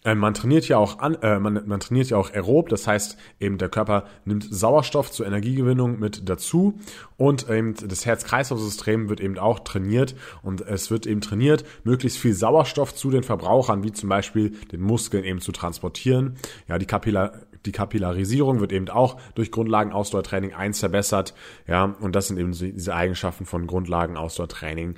Äh, 0.03 0.15
man 0.15 0.33
trainiert 0.33 0.67
ja 0.67 0.77
auch 0.77 0.99
an, 0.99 1.15
äh, 1.21 1.39
man, 1.39 1.61
man 1.67 1.79
trainiert 1.79 2.09
ja 2.09 2.17
auch 2.17 2.31
aerob, 2.31 2.69
das 2.69 2.87
heißt 2.87 3.17
eben 3.39 3.57
der 3.57 3.69
Körper 3.69 4.05
nimmt 4.25 4.47
Sauerstoff 4.49 5.11
zur 5.11 5.27
Energiegewinnung 5.27 5.99
mit 5.99 6.27
dazu 6.27 6.79
und 7.17 7.49
eben 7.49 7.75
das 7.75 8.05
Herz-Kreislauf-System 8.05 9.09
wird 9.09 9.19
eben 9.19 9.37
auch 9.37 9.59
trainiert 9.59 10.15
und 10.41 10.61
es 10.61 10.89
wird 10.89 11.05
eben 11.05 11.21
trainiert, 11.21 11.63
möglichst 11.83 12.17
viel 12.17 12.33
Sauerstoff 12.33 12.95
zu 12.95 13.11
den 13.11 13.23
Verbrauchern, 13.23 13.83
wie 13.83 13.91
zum 13.91 14.09
Beispiel 14.09 14.51
den 14.71 14.81
Muskeln 14.81 15.23
eben 15.23 15.39
zu 15.39 15.51
transportieren. 15.51 16.35
Ja, 16.67 16.77
die 16.77 16.87
Kapillar 16.87 17.33
die 17.67 17.71
Kapillarisierung 17.71 18.59
wird 18.59 18.71
eben 18.71 18.89
auch 18.89 19.19
durch 19.35 19.51
Grundlagenausdauertraining 19.51 20.55
1 20.55 20.79
verbessert. 20.79 21.35
Ja, 21.67 21.95
und 21.99 22.15
das 22.15 22.27
sind 22.27 22.39
eben 22.39 22.53
diese 22.53 22.95
Eigenschaften 22.95 23.45
von 23.45 23.67
Grundlagenausdauertraining 23.67 24.95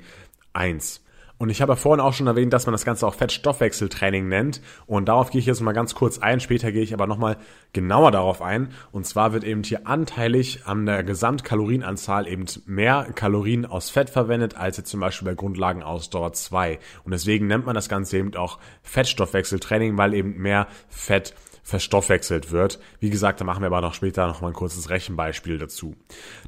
1. 0.54 1.03
Und 1.36 1.50
ich 1.50 1.60
habe 1.60 1.72
ja 1.72 1.76
vorhin 1.76 2.00
auch 2.00 2.12
schon 2.12 2.26
erwähnt, 2.26 2.52
dass 2.52 2.66
man 2.66 2.72
das 2.72 2.84
Ganze 2.84 3.06
auch 3.06 3.14
Fettstoffwechseltraining 3.14 4.28
nennt. 4.28 4.60
Und 4.86 5.08
darauf 5.08 5.30
gehe 5.30 5.40
ich 5.40 5.46
jetzt 5.46 5.60
mal 5.60 5.72
ganz 5.72 5.94
kurz 5.94 6.18
ein. 6.18 6.38
Später 6.40 6.70
gehe 6.70 6.82
ich 6.82 6.94
aber 6.94 7.06
nochmal 7.06 7.38
genauer 7.72 8.12
darauf 8.12 8.40
ein. 8.40 8.68
Und 8.92 9.04
zwar 9.06 9.32
wird 9.32 9.42
eben 9.42 9.64
hier 9.64 9.86
anteilig 9.86 10.62
an 10.64 10.86
der 10.86 11.02
Gesamtkalorienanzahl 11.02 12.28
eben 12.28 12.44
mehr 12.66 13.08
Kalorien 13.14 13.66
aus 13.66 13.90
Fett 13.90 14.10
verwendet, 14.10 14.56
als 14.56 14.76
jetzt 14.76 14.90
zum 14.90 15.00
Beispiel 15.00 15.26
bei 15.26 15.34
Grundlagenausdauer 15.34 16.32
2. 16.32 16.78
Und 17.04 17.12
deswegen 17.12 17.48
nennt 17.48 17.66
man 17.66 17.74
das 17.74 17.88
Ganze 17.88 18.18
eben 18.18 18.34
auch 18.36 18.58
Fettstoffwechseltraining, 18.82 19.98
weil 19.98 20.14
eben 20.14 20.36
mehr 20.36 20.68
Fett 20.88 21.34
verstoffwechselt 21.64 22.52
wird. 22.52 22.78
Wie 23.00 23.10
gesagt, 23.10 23.40
da 23.40 23.44
machen 23.44 23.62
wir 23.62 23.68
aber 23.68 23.80
noch 23.80 23.94
später 23.94 24.26
noch 24.26 24.42
mal 24.42 24.48
ein 24.48 24.54
kurzes 24.54 24.90
Rechenbeispiel 24.90 25.58
dazu. 25.58 25.96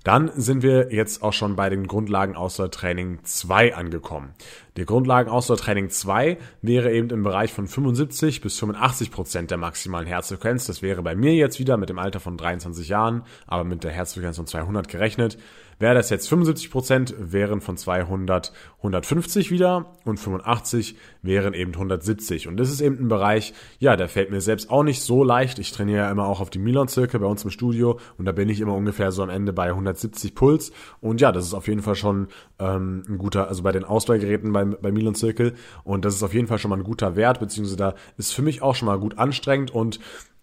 Dann 0.04 0.30
sind 0.36 0.62
wir 0.62 0.92
jetzt 0.92 1.22
auch 1.22 1.32
schon 1.32 1.56
bei 1.56 1.70
den 1.70 1.86
Grundlagen 1.86 2.36
Ausdauertraining 2.36 3.20
2 3.24 3.74
angekommen. 3.74 4.34
Der 4.76 4.84
Grundlagen 4.84 5.30
Ausdauertraining 5.30 5.88
2 5.88 6.36
wäre 6.60 6.92
eben 6.92 7.08
im 7.08 7.22
Bereich 7.22 7.50
von 7.50 7.66
75 7.66 8.42
bis 8.42 8.58
85 8.58 9.10
Prozent 9.10 9.50
der 9.50 9.58
maximalen 9.58 10.06
Herzfrequenz. 10.06 10.66
Das 10.66 10.82
wäre 10.82 11.02
bei 11.02 11.16
mir 11.16 11.34
jetzt 11.34 11.58
wieder 11.58 11.78
mit 11.78 11.88
dem 11.88 11.98
Alter 11.98 12.20
von 12.20 12.36
23 12.36 12.86
Jahren, 12.86 13.22
aber 13.46 13.64
mit 13.64 13.84
der 13.84 13.92
Herzfrequenz 13.92 14.36
von 14.36 14.46
200 14.46 14.86
gerechnet. 14.86 15.38
Wäre 15.78 15.94
das 15.94 16.11
jetzt 16.11 16.28
75 16.28 16.70
Prozent, 16.70 17.14
wären 17.19 17.61
von 17.61 17.76
200 17.76 18.52
150 18.78 19.50
wieder 19.50 19.96
und 20.05 20.19
85 20.19 20.96
wären 21.23 21.55
eben 21.55 21.73
170. 21.73 22.49
Und 22.49 22.56
das 22.56 22.70
ist 22.70 22.81
eben 22.81 22.99
ein 23.00 23.08
Bereich, 23.08 23.52
ja, 23.78 23.96
der 23.96 24.08
fällt 24.08 24.31
mir 24.31 24.40
selbst 24.40 24.70
auch 24.70 24.82
nicht 24.82 25.02
so 25.02 25.25
leicht. 25.25 25.58
Ich 25.58 25.73
trainiere 25.73 26.05
ja 26.05 26.11
immer 26.11 26.26
auch 26.26 26.40
auf 26.40 26.50
die 26.50 26.58
Milan-Zirkel 26.58 27.20
bei 27.20 27.26
uns 27.26 27.44
im 27.44 27.50
Studio 27.50 27.99
und 28.17 28.25
da 28.25 28.32
bin 28.32 28.49
ich 28.49 28.61
immer 28.61 28.75
ungefähr 28.75 29.12
so 29.12 29.23
am 29.23 29.31
Ende 29.31 29.52
bei 29.52 29.69
170 29.69 30.34
Puls. 30.34 30.73
Und 31.00 31.20
ja, 31.20 31.32
das 31.32 31.46
ist 31.46 31.55
auf 31.55 31.69
jeden 31.69 31.82
Fall 31.82 31.96
schon 31.96 32.28
ähm, 32.58 33.02
ein 33.08 33.19
guter, 33.19 33.49
also 33.49 33.62
bei 33.62 33.73
den 33.73 33.84
Ausdauergeräten 33.84 34.52
beim, 34.52 34.76
bei 34.81 34.93
Milan-Zirkel 34.93 35.55
und 35.84 36.05
das 36.05 36.14
ist 36.14 36.23
auf 36.23 36.34
jeden 36.34 36.46
Fall 36.46 36.58
schon 36.58 36.70
mal 36.70 36.76
ein 36.78 36.84
guter 36.84 37.17
Wert, 37.17 37.40
beziehungsweise 37.40 37.76
da 37.76 37.94
ist 38.17 38.32
für 38.32 38.43
mich 38.43 38.62
auch 38.62 38.75
schon 38.75 38.87
mal 38.87 38.99
gut 38.99 39.19
anstrengend 39.19 39.70
und 39.73 39.99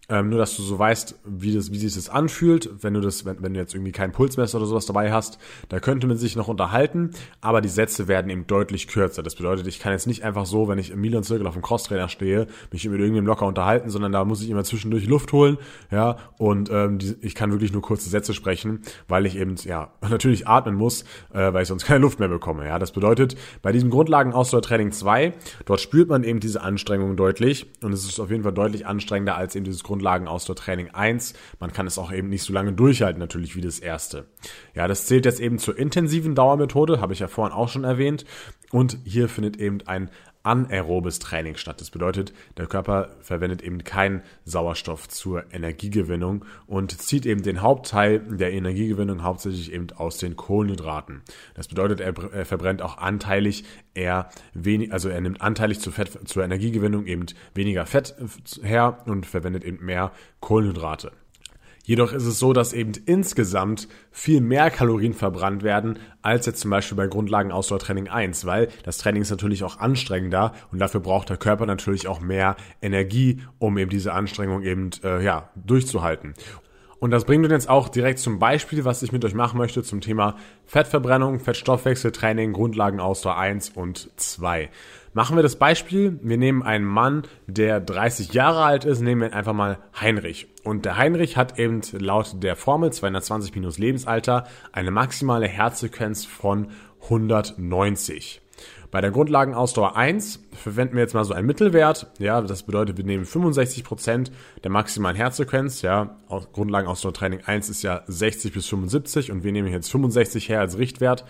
ähm, 0.09 0.29
nur, 0.29 0.39
dass 0.39 0.57
du 0.57 0.63
so 0.63 0.77
weißt, 0.77 1.21
wie, 1.25 1.55
das, 1.55 1.71
wie 1.71 1.77
sich 1.77 1.95
das 1.95 2.09
anfühlt, 2.09 2.69
wenn 2.81 2.93
du 2.93 2.99
das, 2.99 3.23
wenn, 3.23 3.41
wenn 3.41 3.53
du 3.53 3.59
jetzt 3.61 3.73
irgendwie 3.73 3.93
kein 3.93 4.11
Pulsmesser 4.11 4.57
oder 4.57 4.67
sowas 4.67 4.85
dabei 4.85 5.13
hast, 5.13 5.39
da 5.69 5.79
könnte 5.79 6.07
man 6.07 6.17
sich 6.17 6.35
noch 6.35 6.49
unterhalten, 6.49 7.11
aber 7.39 7.61
die 7.61 7.69
Sätze 7.69 8.09
werden 8.09 8.29
eben 8.29 8.45
deutlich 8.45 8.89
kürzer. 8.89 9.23
Das 9.23 9.35
bedeutet, 9.35 9.65
ich 9.65 9.79
kann 9.79 9.93
jetzt 9.93 10.05
nicht 10.05 10.23
einfach 10.23 10.45
so, 10.45 10.67
wenn 10.67 10.77
ich 10.77 10.91
im 10.91 10.99
Milan 10.99 11.23
Circle 11.23 11.47
auf 11.47 11.53
dem 11.53 11.61
Crosstrainer 11.61 12.09
stehe, 12.09 12.47
mich 12.71 12.83
mit 12.83 12.99
irgendjemandem 12.99 13.27
locker 13.27 13.45
unterhalten, 13.45 13.89
sondern 13.89 14.11
da 14.11 14.25
muss 14.25 14.43
ich 14.43 14.49
immer 14.49 14.65
zwischendurch 14.65 15.07
Luft 15.07 15.31
holen, 15.31 15.57
ja, 15.89 16.17
und 16.37 16.69
ähm, 16.69 16.97
die, 16.99 17.15
ich 17.21 17.33
kann 17.33 17.51
wirklich 17.51 17.71
nur 17.71 17.81
kurze 17.81 18.09
Sätze 18.09 18.33
sprechen, 18.33 18.81
weil 19.07 19.25
ich 19.25 19.37
eben, 19.37 19.55
ja, 19.63 19.93
natürlich 20.01 20.49
atmen 20.49 20.75
muss, 20.75 21.03
äh, 21.33 21.53
weil 21.53 21.61
ich 21.61 21.69
sonst 21.69 21.85
keine 21.85 21.99
Luft 21.99 22.19
mehr 22.19 22.27
bekomme, 22.27 22.67
ja. 22.67 22.77
Das 22.77 22.91
bedeutet, 22.91 23.37
bei 23.61 23.71
diesem 23.71 23.89
Grundlagen-Ausdauertraining 23.89 24.91
2, 24.91 25.33
dort 25.63 25.79
spürt 25.79 26.09
man 26.09 26.25
eben 26.25 26.41
diese 26.41 26.61
Anstrengung 26.61 27.15
deutlich 27.15 27.67
und 27.81 27.93
es 27.93 28.03
ist 28.03 28.19
auf 28.19 28.29
jeden 28.29 28.43
Fall 28.43 28.53
deutlich 28.53 28.85
anstrengender 28.85 29.37
als 29.37 29.55
eben 29.55 29.63
dieses 29.63 29.81
Grundlagen-Ausdauertraining 29.93 30.89
1. 30.89 31.35
Man 31.59 31.71
kann 31.71 31.85
es 31.85 31.99
auch 31.99 32.11
eben 32.11 32.29
nicht 32.29 32.41
so 32.41 32.51
lange 32.51 32.73
durchhalten, 32.73 33.19
natürlich 33.19 33.55
wie 33.55 33.61
das 33.61 33.77
erste. 33.77 34.25
Ja, 34.73 34.87
das 34.87 35.05
zählt 35.05 35.25
jetzt 35.25 35.39
eben 35.39 35.59
zur 35.59 35.77
intensiven 35.77 36.33
Dauermethode, 36.33 36.99
habe 36.99 37.13
ich 37.13 37.19
ja 37.19 37.27
vorhin 37.27 37.55
auch 37.55 37.69
schon 37.69 37.83
erwähnt. 37.83 38.25
Und 38.71 38.97
hier 39.03 39.29
findet 39.29 39.57
eben 39.57 39.79
ein 39.85 40.09
anaerobes 40.43 41.19
Training 41.19 41.55
statt. 41.55 41.79
Das 41.79 41.89
bedeutet, 41.89 42.33
der 42.57 42.67
Körper 42.67 43.15
verwendet 43.21 43.61
eben 43.61 43.83
keinen 43.83 44.21
Sauerstoff 44.45 45.07
zur 45.07 45.45
Energiegewinnung 45.53 46.45
und 46.67 47.01
zieht 47.01 47.25
eben 47.25 47.41
den 47.41 47.61
Hauptteil 47.61 48.19
der 48.19 48.51
Energiegewinnung 48.51 49.23
hauptsächlich 49.23 49.71
eben 49.71 49.87
aus 49.95 50.17
den 50.17 50.35
Kohlenhydraten. 50.35 51.21
Das 51.55 51.67
bedeutet, 51.67 52.01
er, 52.01 52.13
er 52.33 52.45
verbrennt 52.45 52.81
auch 52.81 52.97
anteilig 52.97 53.63
eher 53.93 54.29
wenig, 54.53 54.91
also 54.91 55.09
er 55.09 55.21
nimmt 55.21 55.41
anteilig 55.41 55.79
zur, 55.79 55.93
Fett, 55.93 56.27
zur 56.27 56.43
Energiegewinnung 56.43 57.05
eben 57.05 57.25
weniger 57.53 57.85
Fett 57.85 58.15
her 58.61 59.01
und 59.05 59.25
verwendet 59.25 59.63
eben 59.63 59.83
mehr 59.83 60.11
Kohlenhydrate. 60.41 61.11
Jedoch 61.85 62.13
ist 62.13 62.25
es 62.25 62.39
so, 62.39 62.53
dass 62.53 62.71
eben 62.71 62.93
insgesamt 63.05 63.89
viel 64.09 64.39
mehr 64.39 64.71
Kalorien 64.71 65.13
verbrannt 65.13 65.63
werden, 65.63 65.99
als 66.21 66.45
jetzt 66.45 66.61
zum 66.61 66.71
Beispiel 66.71 66.95
bei 66.95 67.07
Grundlagenausdauertraining 67.07 68.07
1, 68.07 68.45
weil 68.45 68.69
das 68.83 68.99
Training 68.99 69.21
ist 69.21 69.31
natürlich 69.31 69.65
auch 69.65 69.79
anstrengender 69.79 70.53
und 70.71 70.79
dafür 70.79 71.01
braucht 71.01 71.29
der 71.29 71.35
Körper 71.35 71.65
natürlich 71.65 72.07
auch 72.07 72.21
mehr 72.21 72.55
Energie, 72.81 73.41
um 73.59 73.77
eben 73.77 73.89
diese 73.89 74.13
Anstrengung 74.13 74.63
eben 74.63 74.91
äh, 75.03 75.21
ja, 75.23 75.49
durchzuhalten. 75.55 76.33
Und 76.99 77.11
das 77.11 77.25
bringt 77.25 77.43
uns 77.43 77.51
jetzt 77.51 77.69
auch 77.69 77.89
direkt 77.89 78.19
zum 78.19 78.39
Beispiel, 78.39 78.85
was 78.85 79.03
ich 79.03 79.11
mit 79.11 79.25
euch 79.25 79.33
machen 79.33 79.57
möchte 79.57 79.83
zum 79.83 79.99
Thema 79.99 80.37
Fettverbrennung, 80.65 81.41
Fettstoffwechseltraining, 81.41 82.53
Grundlagenausdauer 82.53 83.35
1 83.35 83.71
und 83.71 84.09
2. 84.15 84.69
Machen 85.15 85.35
wir 85.35 85.43
das 85.43 85.57
Beispiel. 85.57 86.19
Wir 86.23 86.37
nehmen 86.37 86.63
einen 86.63 86.85
Mann, 86.85 87.21
der 87.45 87.79
30 87.79 88.33
Jahre 88.33 88.63
alt 88.63 88.83
ist, 88.83 88.99
nehmen 88.99 89.21
wir 89.21 89.33
einfach 89.33 89.53
mal 89.53 89.77
Heinrich. 89.99 90.47
Und 90.63 90.85
der 90.85 90.97
Heinrich 90.97 91.37
hat 91.37 91.59
eben 91.59 91.81
laut 91.91 92.41
der 92.41 92.55
Formel 92.55 92.91
220 92.91 93.53
minus 93.53 93.77
Lebensalter 93.77 94.45
eine 94.71 94.89
maximale 94.89 95.47
Herzfrequenz 95.47 96.25
von 96.25 96.69
190. 97.03 98.41
Bei 98.89 99.01
der 99.01 99.11
Grundlagenausdauer 99.11 99.95
1 99.95 100.39
verwenden 100.51 100.95
wir 100.95 101.01
jetzt 101.01 101.13
mal 101.13 101.25
so 101.25 101.33
einen 101.33 101.47
Mittelwert. 101.47 102.11
Ja, 102.19 102.41
das 102.41 102.63
bedeutet, 102.63 102.97
wir 102.97 103.03
nehmen 103.03 103.25
65 103.25 103.83
Prozent 103.83 104.31
der 104.63 104.69
maximalen 104.71 105.15
Herzfrequenz. 105.15 105.81
Ja, 105.83 106.17
Grundlagenausdauertraining 106.27 107.41
1 107.45 107.69
ist 107.69 107.81
ja 107.81 108.03
60 108.07 108.53
bis 108.53 108.67
75 108.67 109.31
und 109.31 109.43
wir 109.43 109.51
nehmen 109.51 109.67
jetzt 109.67 109.91
65 109.91 110.49
her 110.49 110.59
als 110.59 110.77
Richtwert. 110.77 111.25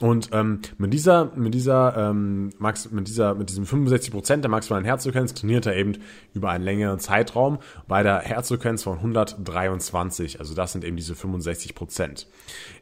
Und 0.00 0.30
ähm, 0.32 0.60
mit 0.78 0.92
dieser, 0.92 1.30
mit 1.36 1.54
dieser, 1.54 1.96
ähm, 1.96 2.50
Max, 2.58 2.90
mit 2.90 3.06
dieser, 3.06 3.34
mit 3.34 3.50
diesem 3.50 3.66
65 3.66 4.10
Prozent 4.10 4.44
der 4.44 4.50
maximalen 4.50 4.84
Herzfrequenz 4.84 5.34
trainiert 5.34 5.66
er 5.66 5.76
eben 5.76 5.98
über 6.34 6.50
einen 6.50 6.64
längeren 6.64 6.98
Zeitraum 6.98 7.58
bei 7.86 8.02
der 8.02 8.18
Herzfrequenz 8.20 8.82
von 8.82 8.98
123. 8.98 10.40
Also 10.40 10.54
das 10.54 10.72
sind 10.72 10.84
eben 10.84 10.96
diese 10.96 11.14
65 11.14 11.74
Prozent. 11.74 12.26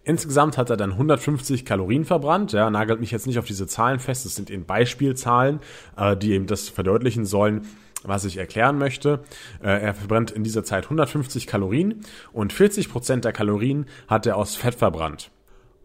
Insgesamt 0.05 0.57
hat 0.57 0.71
er 0.71 0.77
dann 0.77 0.93
150 0.93 1.65
Kalorien 1.65 2.05
verbrannt. 2.05 2.53
Ja, 2.53 2.71
nagelt 2.71 3.01
mich 3.01 3.11
jetzt 3.11 3.27
nicht 3.27 3.39
auf 3.39 3.47
diese 3.47 3.67
Zahlen 3.67 3.99
fest. 3.99 4.25
Das 4.25 4.35
sind 4.35 4.51
eben 4.51 4.65
Beispielzahlen, 4.65 5.61
äh, 5.97 6.17
die 6.17 6.33
eben 6.33 6.47
das 6.47 6.69
verdeutlichen 6.69 7.27
sollen 7.27 7.67
was 8.03 8.25
ich 8.25 8.39
erklären 8.39 8.79
möchte. 8.79 9.21
Äh, 9.63 9.83
er 9.83 9.93
verbrennt 9.93 10.31
in 10.31 10.43
dieser 10.43 10.65
Zeit 10.65 10.85
150 10.85 11.47
Kalorien 11.47 12.01
und 12.33 12.53
40 12.53 12.89
Prozent 12.89 13.27
der 13.27 13.33
Kalorien 13.33 13.85
hat 14.09 14.25
er 14.25 14.39
aus 14.39 14.57
Fett 14.57 14.75
verbrannt. 14.75 15.31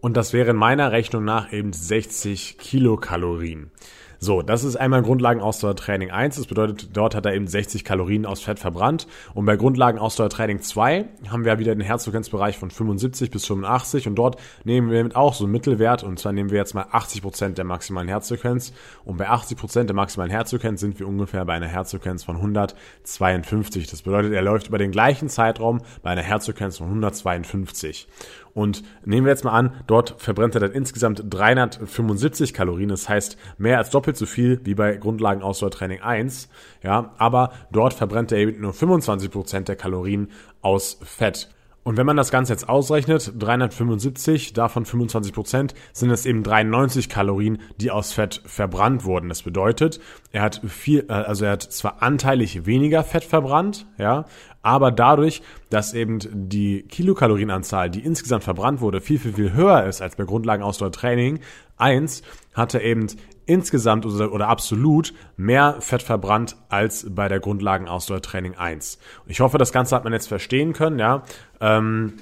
Und 0.01 0.17
das 0.17 0.33
wären 0.33 0.55
meiner 0.55 0.91
Rechnung 0.91 1.25
nach 1.25 1.51
eben 1.51 1.73
60 1.73 2.57
Kilokalorien. 2.57 3.71
So, 4.19 4.41
das 4.41 4.63
ist 4.63 4.75
einmal 4.75 5.03
Grundlagenausdauertraining 5.03 6.09
1. 6.09 6.37
Das 6.37 6.47
bedeutet, 6.47 6.97
dort 6.97 7.15
hat 7.15 7.25
er 7.25 7.35
eben 7.35 7.47
60 7.47 7.83
Kalorien 7.83 8.25
aus 8.25 8.41
Fett 8.41 8.59
verbrannt. 8.59 9.07
Und 9.33 9.45
bei 9.45 9.55
Grundlagenausdauertraining 9.55 10.61
2 10.61 11.05
haben 11.29 11.45
wir 11.45 11.59
wieder 11.59 11.75
den 11.75 11.81
Herzfrequenzbereich 11.81 12.57
von 12.57 12.71
75 12.71 13.29
bis 13.29 13.45
85. 13.45 14.07
Und 14.07 14.15
dort 14.15 14.39
nehmen 14.63 14.89
wir 14.89 15.15
auch 15.15 15.33
so 15.33 15.43
einen 15.43 15.51
Mittelwert. 15.51 16.03
Und 16.03 16.19
zwar 16.19 16.31
nehmen 16.31 16.49
wir 16.49 16.57
jetzt 16.57 16.73
mal 16.73 16.87
80 16.91 17.21
Prozent 17.21 17.57
der 17.57 17.65
maximalen 17.65 18.07
Herzfrequenz. 18.07 18.73
Und 19.03 19.17
bei 19.17 19.29
80 19.29 19.57
Prozent 19.57 19.89
der 19.89 19.95
maximalen 19.95 20.31
Herzfrequenz 20.31 20.81
sind 20.81 20.99
wir 20.99 21.07
ungefähr 21.07 21.45
bei 21.45 21.53
einer 21.53 21.67
Herzfrequenz 21.67 22.23
von 22.23 22.37
152. 22.37 23.87
Das 23.87 24.01
bedeutet, 24.01 24.33
er 24.33 24.41
läuft 24.41 24.69
über 24.69 24.77
den 24.77 24.91
gleichen 24.91 25.29
Zeitraum 25.29 25.81
bei 26.01 26.11
einer 26.11 26.23
Herzfrequenz 26.23 26.77
von 26.77 26.87
152. 26.87 28.07
Und 28.55 28.83
nehmen 29.03 29.25
wir 29.25 29.31
jetzt 29.31 29.43
mal 29.43 29.51
an, 29.51 29.73
dort 29.85 30.15
verbrennt 30.17 30.55
er 30.55 30.61
dann 30.61 30.71
insgesamt 30.71 31.21
375 31.29 32.53
Kalorien. 32.53 32.87
Das 32.87 33.09
heißt, 33.09 33.37
mehr 33.57 33.77
als 33.77 33.89
doppelt 33.89 34.15
so 34.15 34.25
viel 34.25 34.61
wie 34.63 34.75
bei 34.75 34.95
Grundlagenausdauertraining 34.95 35.99
1. 35.99 36.47
Ja, 36.81 37.13
aber 37.17 37.51
dort 37.73 37.93
verbrennt 37.93 38.31
er 38.31 38.37
eben 38.37 38.61
nur 38.61 38.71
25 38.71 39.29
Prozent 39.29 39.67
der 39.67 39.75
Kalorien 39.75 40.29
aus 40.61 40.97
Fett. 41.03 41.49
Und 41.85 41.97
wenn 41.97 42.07
man 42.07 42.17
das 42.17 42.31
Ganze 42.31 42.51
jetzt 42.51 42.67
ausrechnet, 42.67 43.31
375, 43.37 44.53
davon 44.53 44.85
25 44.85 45.33
Prozent, 45.33 45.75
sind 45.93 46.09
es 46.09 46.25
eben 46.25 46.41
93 46.41 47.09
Kalorien, 47.09 47.59
die 47.77 47.91
aus 47.91 48.11
Fett 48.11 48.41
verbrannt 48.43 49.05
wurden. 49.05 49.29
Das 49.29 49.43
bedeutet, 49.43 49.99
er 50.31 50.41
hat 50.41 50.61
viel, 50.67 51.05
äh, 51.09 51.13
also 51.13 51.45
er 51.45 51.51
hat 51.51 51.61
zwar 51.61 52.01
anteilig 52.01 52.65
weniger 52.65 53.03
Fett 53.03 53.23
verbrannt, 53.23 53.85
ja, 53.99 54.25
aber 54.63 54.91
dadurch, 54.91 55.43
dass 55.69 55.93
eben 55.93 56.17
die 56.49 56.87
Kilokalorienanzahl, 56.87 57.91
die 57.91 58.03
insgesamt 58.03 58.43
verbrannt 58.43 58.81
wurde, 58.81 58.99
viel, 58.99 59.19
viel, 59.19 59.33
viel 59.33 59.53
höher 59.53 59.85
ist 59.85 60.01
als 60.01 60.15
bei 60.15 60.23
Grundlagenausdauertraining 60.23 61.39
1, 61.77 62.23
hat 62.55 62.73
er 62.73 62.81
eben 62.81 63.05
insgesamt 63.45 64.05
oder, 64.05 64.31
oder 64.31 64.47
absolut 64.47 65.13
mehr 65.37 65.77
Fett 65.79 66.01
verbrannt 66.01 66.55
als 66.69 67.07
bei 67.09 67.27
der 67.27 67.39
Grundlagenausdauertraining 67.39 68.55
1. 68.55 68.99
Ich 69.27 69.39
hoffe, 69.39 69.57
das 69.57 69.71
Ganze 69.71 69.95
hat 69.95 70.03
man 70.03 70.13
jetzt 70.13 70.27
verstehen 70.27 70.73
können, 70.73 70.99
ja. 70.99 71.23
Ähm, 71.61 72.13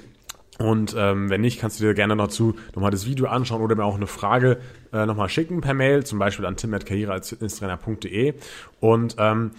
und 0.58 0.94
ähm, 0.96 1.30
wenn 1.30 1.40
nicht, 1.40 1.60
kannst 1.60 1.80
du 1.80 1.84
dir 1.84 1.94
gerne 1.94 2.16
dazu 2.16 2.54
nochmal 2.74 2.92
das 2.92 3.06
Video 3.06 3.26
anschauen 3.26 3.60
oder 3.60 3.74
mir 3.74 3.84
auch 3.84 3.96
eine 3.96 4.06
Frage 4.06 4.58
äh, 4.92 5.04
nochmal 5.04 5.28
schicken 5.28 5.60
per 5.60 5.74
Mail, 5.74 6.04
zum 6.04 6.20
Beispiel 6.20 6.46
an 6.46 6.56
tim.karriere 6.56 7.12
als 7.12 7.30
Fitnesstrainer.de. 7.30 8.34
Und 8.78 9.16
ähm, 9.18 9.50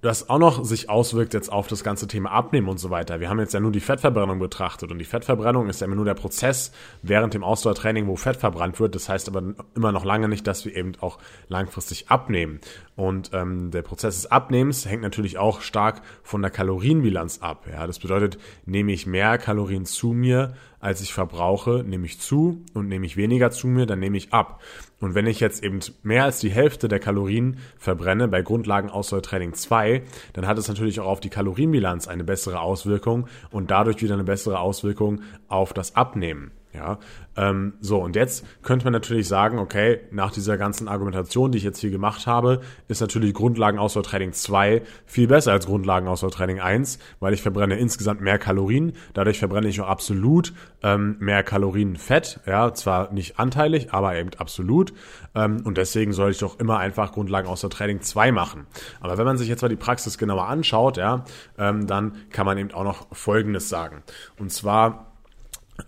das 0.00 0.30
auch 0.30 0.38
noch 0.38 0.64
sich 0.64 0.88
auswirkt 0.88 1.34
jetzt 1.34 1.52
auf 1.52 1.66
das 1.66 1.84
ganze 1.84 2.08
Thema 2.08 2.30
Abnehmen 2.30 2.68
und 2.68 2.78
so 2.78 2.90
weiter. 2.90 3.20
Wir 3.20 3.28
haben 3.28 3.38
jetzt 3.38 3.52
ja 3.52 3.60
nur 3.60 3.72
die 3.72 3.80
Fettverbrennung 3.80 4.38
betrachtet 4.38 4.90
und 4.90 4.98
die 4.98 5.04
Fettverbrennung 5.04 5.68
ist 5.68 5.80
ja 5.80 5.86
immer 5.86 5.96
nur 5.96 6.06
der 6.06 6.14
Prozess 6.14 6.72
während 7.02 7.34
dem 7.34 7.44
Ausdauertraining, 7.44 8.06
wo 8.06 8.16
Fett 8.16 8.36
verbrannt 8.36 8.80
wird. 8.80 8.94
Das 8.94 9.08
heißt 9.08 9.28
aber 9.28 9.54
immer 9.74 9.92
noch 9.92 10.04
lange 10.04 10.28
nicht, 10.28 10.46
dass 10.46 10.64
wir 10.64 10.74
eben 10.74 10.92
auch 11.00 11.18
langfristig 11.48 12.08
abnehmen. 12.08 12.60
Und 13.00 13.30
ähm, 13.32 13.70
der 13.70 13.80
Prozess 13.80 14.16
des 14.16 14.30
Abnehmens 14.30 14.84
hängt 14.84 15.00
natürlich 15.00 15.38
auch 15.38 15.62
stark 15.62 16.02
von 16.22 16.42
der 16.42 16.50
Kalorienbilanz 16.50 17.38
ab. 17.40 17.66
Ja, 17.66 17.86
das 17.86 17.98
bedeutet, 17.98 18.36
nehme 18.66 18.92
ich 18.92 19.06
mehr 19.06 19.38
Kalorien 19.38 19.86
zu 19.86 20.08
mir, 20.08 20.52
als 20.80 21.00
ich 21.00 21.14
verbrauche, 21.14 21.82
nehme 21.82 22.04
ich 22.04 22.20
zu 22.20 22.62
und 22.74 22.88
nehme 22.88 23.06
ich 23.06 23.16
weniger 23.16 23.50
zu 23.52 23.68
mir, 23.68 23.86
dann 23.86 24.00
nehme 24.00 24.18
ich 24.18 24.34
ab. 24.34 24.60
Und 25.00 25.14
wenn 25.14 25.26
ich 25.26 25.40
jetzt 25.40 25.64
eben 25.64 25.80
mehr 26.02 26.24
als 26.24 26.40
die 26.40 26.50
Hälfte 26.50 26.88
der 26.88 27.00
Kalorien 27.00 27.56
verbrenne 27.78 28.28
bei 28.28 28.42
Grundlagenausdauertraining 28.42 29.54
2, 29.54 30.02
dann 30.34 30.46
hat 30.46 30.58
es 30.58 30.68
natürlich 30.68 31.00
auch 31.00 31.06
auf 31.06 31.20
die 31.20 31.30
Kalorienbilanz 31.30 32.06
eine 32.06 32.24
bessere 32.24 32.60
Auswirkung 32.60 33.28
und 33.50 33.70
dadurch 33.70 34.02
wieder 34.02 34.12
eine 34.12 34.24
bessere 34.24 34.60
Auswirkung 34.60 35.22
auf 35.48 35.72
das 35.72 35.96
Abnehmen. 35.96 36.50
Ja, 36.72 37.00
ähm, 37.36 37.72
so 37.80 37.98
und 37.98 38.14
jetzt 38.14 38.44
könnte 38.62 38.84
man 38.84 38.92
natürlich 38.92 39.26
sagen, 39.26 39.58
okay, 39.58 40.02
nach 40.12 40.30
dieser 40.30 40.56
ganzen 40.56 40.86
Argumentation, 40.86 41.50
die 41.50 41.58
ich 41.58 41.64
jetzt 41.64 41.80
hier 41.80 41.90
gemacht 41.90 42.28
habe, 42.28 42.60
ist 42.86 43.00
natürlich 43.00 43.34
Grundlagenausdauertraining 43.34 44.32
2 44.32 44.82
viel 45.04 45.26
besser 45.26 45.50
als 45.50 45.66
Grundlagenausdauertraining 45.66 46.60
1, 46.60 47.00
weil 47.18 47.34
ich 47.34 47.42
verbrenne 47.42 47.76
insgesamt 47.76 48.20
mehr 48.20 48.38
Kalorien, 48.38 48.92
dadurch 49.14 49.40
verbrenne 49.40 49.66
ich 49.66 49.80
auch 49.80 49.88
absolut 49.88 50.52
ähm, 50.84 51.16
mehr 51.18 51.42
Kalorien 51.42 51.96
Fett, 51.96 52.38
ja, 52.46 52.72
zwar 52.72 53.12
nicht 53.12 53.40
anteilig, 53.40 53.92
aber 53.92 54.14
eben 54.14 54.30
absolut. 54.38 54.92
Ähm, 55.34 55.62
und 55.64 55.76
deswegen 55.76 56.12
soll 56.12 56.30
ich 56.30 56.38
doch 56.38 56.60
immer 56.60 56.78
einfach 56.78 57.10
Grundlagenausdauertraining 57.10 58.00
2 58.00 58.30
machen. 58.30 58.68
Aber 59.00 59.18
wenn 59.18 59.26
man 59.26 59.38
sich 59.38 59.48
jetzt 59.48 59.62
mal 59.62 59.68
die 59.68 59.74
Praxis 59.74 60.18
genauer 60.18 60.46
anschaut, 60.46 60.98
ja, 60.98 61.24
ähm, 61.58 61.88
dann 61.88 62.12
kann 62.30 62.46
man 62.46 62.58
eben 62.58 62.70
auch 62.70 62.84
noch 62.84 63.08
Folgendes 63.12 63.68
sagen. 63.68 64.04
Und 64.38 64.52
zwar 64.52 65.09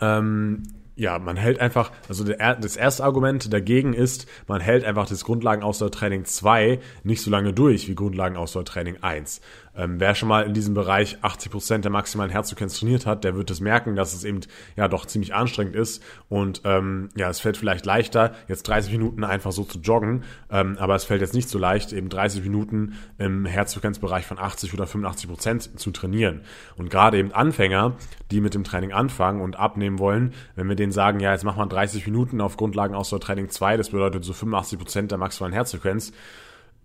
ähm, 0.01 0.63
ja, 0.95 1.19
man 1.19 1.37
hält 1.37 1.59
einfach, 1.59 1.91
also 2.09 2.25
der, 2.25 2.57
das 2.57 2.77
erste 2.77 3.05
Argument 3.05 3.53
dagegen 3.53 3.95
ist, 3.95 4.27
man 4.47 4.61
hält 4.61 4.85
einfach 4.85 5.07
das 5.07 5.25
Grundlagenausdauertraining 5.25 6.27
2 6.27 6.81
nicht 7.03 7.23
so 7.23 7.31
lange 7.31 7.53
durch 7.53 7.89
wie 7.89 7.95
Grundlagenausdauertraining 7.95 8.99
1. 9.03 9.41
Ähm, 9.75 9.99
wer 10.01 10.15
schon 10.15 10.29
mal 10.29 10.43
in 10.43 10.53
diesem 10.53 10.75
Bereich 10.75 11.19
80 11.23 11.51
Prozent 11.51 11.85
der 11.85 11.93
maximalen 11.93 12.31
Herzfrequenz 12.31 12.79
trainiert 12.79 13.07
hat, 13.07 13.25
der 13.25 13.35
wird 13.35 13.51
es 13.51 13.61
merken, 13.61 13.97
dass 13.97 14.13
es 14.13 14.25
eben 14.25 14.41
ja 14.77 14.87
doch 14.87 15.07
ziemlich 15.07 15.35
anstrengend 15.35 15.77
ist 15.77 16.03
und 16.29 16.61
ähm, 16.65 17.09
ja, 17.17 17.31
es 17.31 17.41
fällt 17.41 17.57
vielleicht 17.57 17.87
leichter, 17.87 18.35
jetzt 18.49 18.65
30 18.65 18.93
Minuten 18.93 19.25
einfach 19.25 19.51
so 19.53 19.65
zu 19.65 19.79
joggen, 19.79 20.25
ähm, 20.51 20.77
aber 20.79 20.95
es 20.95 21.05
fällt 21.05 21.23
jetzt 21.23 21.33
nicht 21.33 21.49
so 21.49 21.59
leicht, 21.59 21.93
eben 21.93 22.11
30 22.11 22.43
Minuten 22.43 22.99
im 23.17 23.47
Herzfrequenzbereich 23.47 24.27
von 24.27 24.39
80 24.39 24.75
oder 24.75 24.87
85 24.87 25.29
Prozent 25.29 25.81
zu 25.81 25.91
trainieren. 25.91 26.43
Und 26.77 26.91
gerade 26.91 27.19
eben 27.19 27.33
Anfänger, 27.33 27.97
die 28.31 28.43
mit 28.43 28.55
dem 28.55 28.65
Training 28.65 28.93
anfangen 28.93 29.41
und 29.41 29.59
abnehmen 29.59 29.99
wollen, 29.99 30.35
wenn 30.55 30.69
wir 30.69 30.77
denen 30.77 30.93
sagen, 30.93 31.21
ja, 31.21 31.33
jetzt 31.33 31.45
mach 31.45 31.57
mal 31.57 31.67
30 31.67 32.07
Minuten 32.07 32.43
auf 32.43 32.59
Grundlagen 32.59 32.95
aus 32.95 33.09
der 33.09 33.21
Training 33.21 33.49
2, 33.49 33.79
das 33.79 33.91
bedeutet 33.91 34.25
so 34.25 34.35
85 34.35 34.79
Prozent 34.79 35.11
der 35.11 35.19
maximalen 35.19 35.55
Herzfrequenz, 35.55 36.13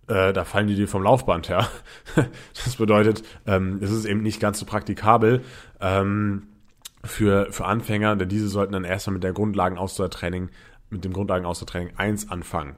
äh, 0.07 0.33
da 0.33 0.45
fallen 0.45 0.67
die 0.67 0.75
dir 0.75 0.87
vom 0.87 1.03
Laufband 1.03 1.49
her. 1.49 1.67
das 2.53 2.75
bedeutet, 2.75 3.23
ähm, 3.45 3.79
es 3.81 3.91
ist 3.91 4.05
eben 4.05 4.21
nicht 4.21 4.39
ganz 4.39 4.59
so 4.59 4.65
praktikabel 4.65 5.41
ähm, 5.81 6.47
für, 7.03 7.51
für 7.51 7.65
Anfänger, 7.65 8.15
denn 8.15 8.29
diese 8.29 8.47
sollten 8.47 8.73
dann 8.73 8.83
erstmal 8.83 9.15
mit 9.15 9.23
der 9.23 9.33
Grundlagenausdauertraining, 9.33 10.49
mit 10.89 11.03
dem 11.03 11.13
Grundlagenausdauertraining 11.13 11.97
1 11.97 12.29
anfangen. 12.29 12.75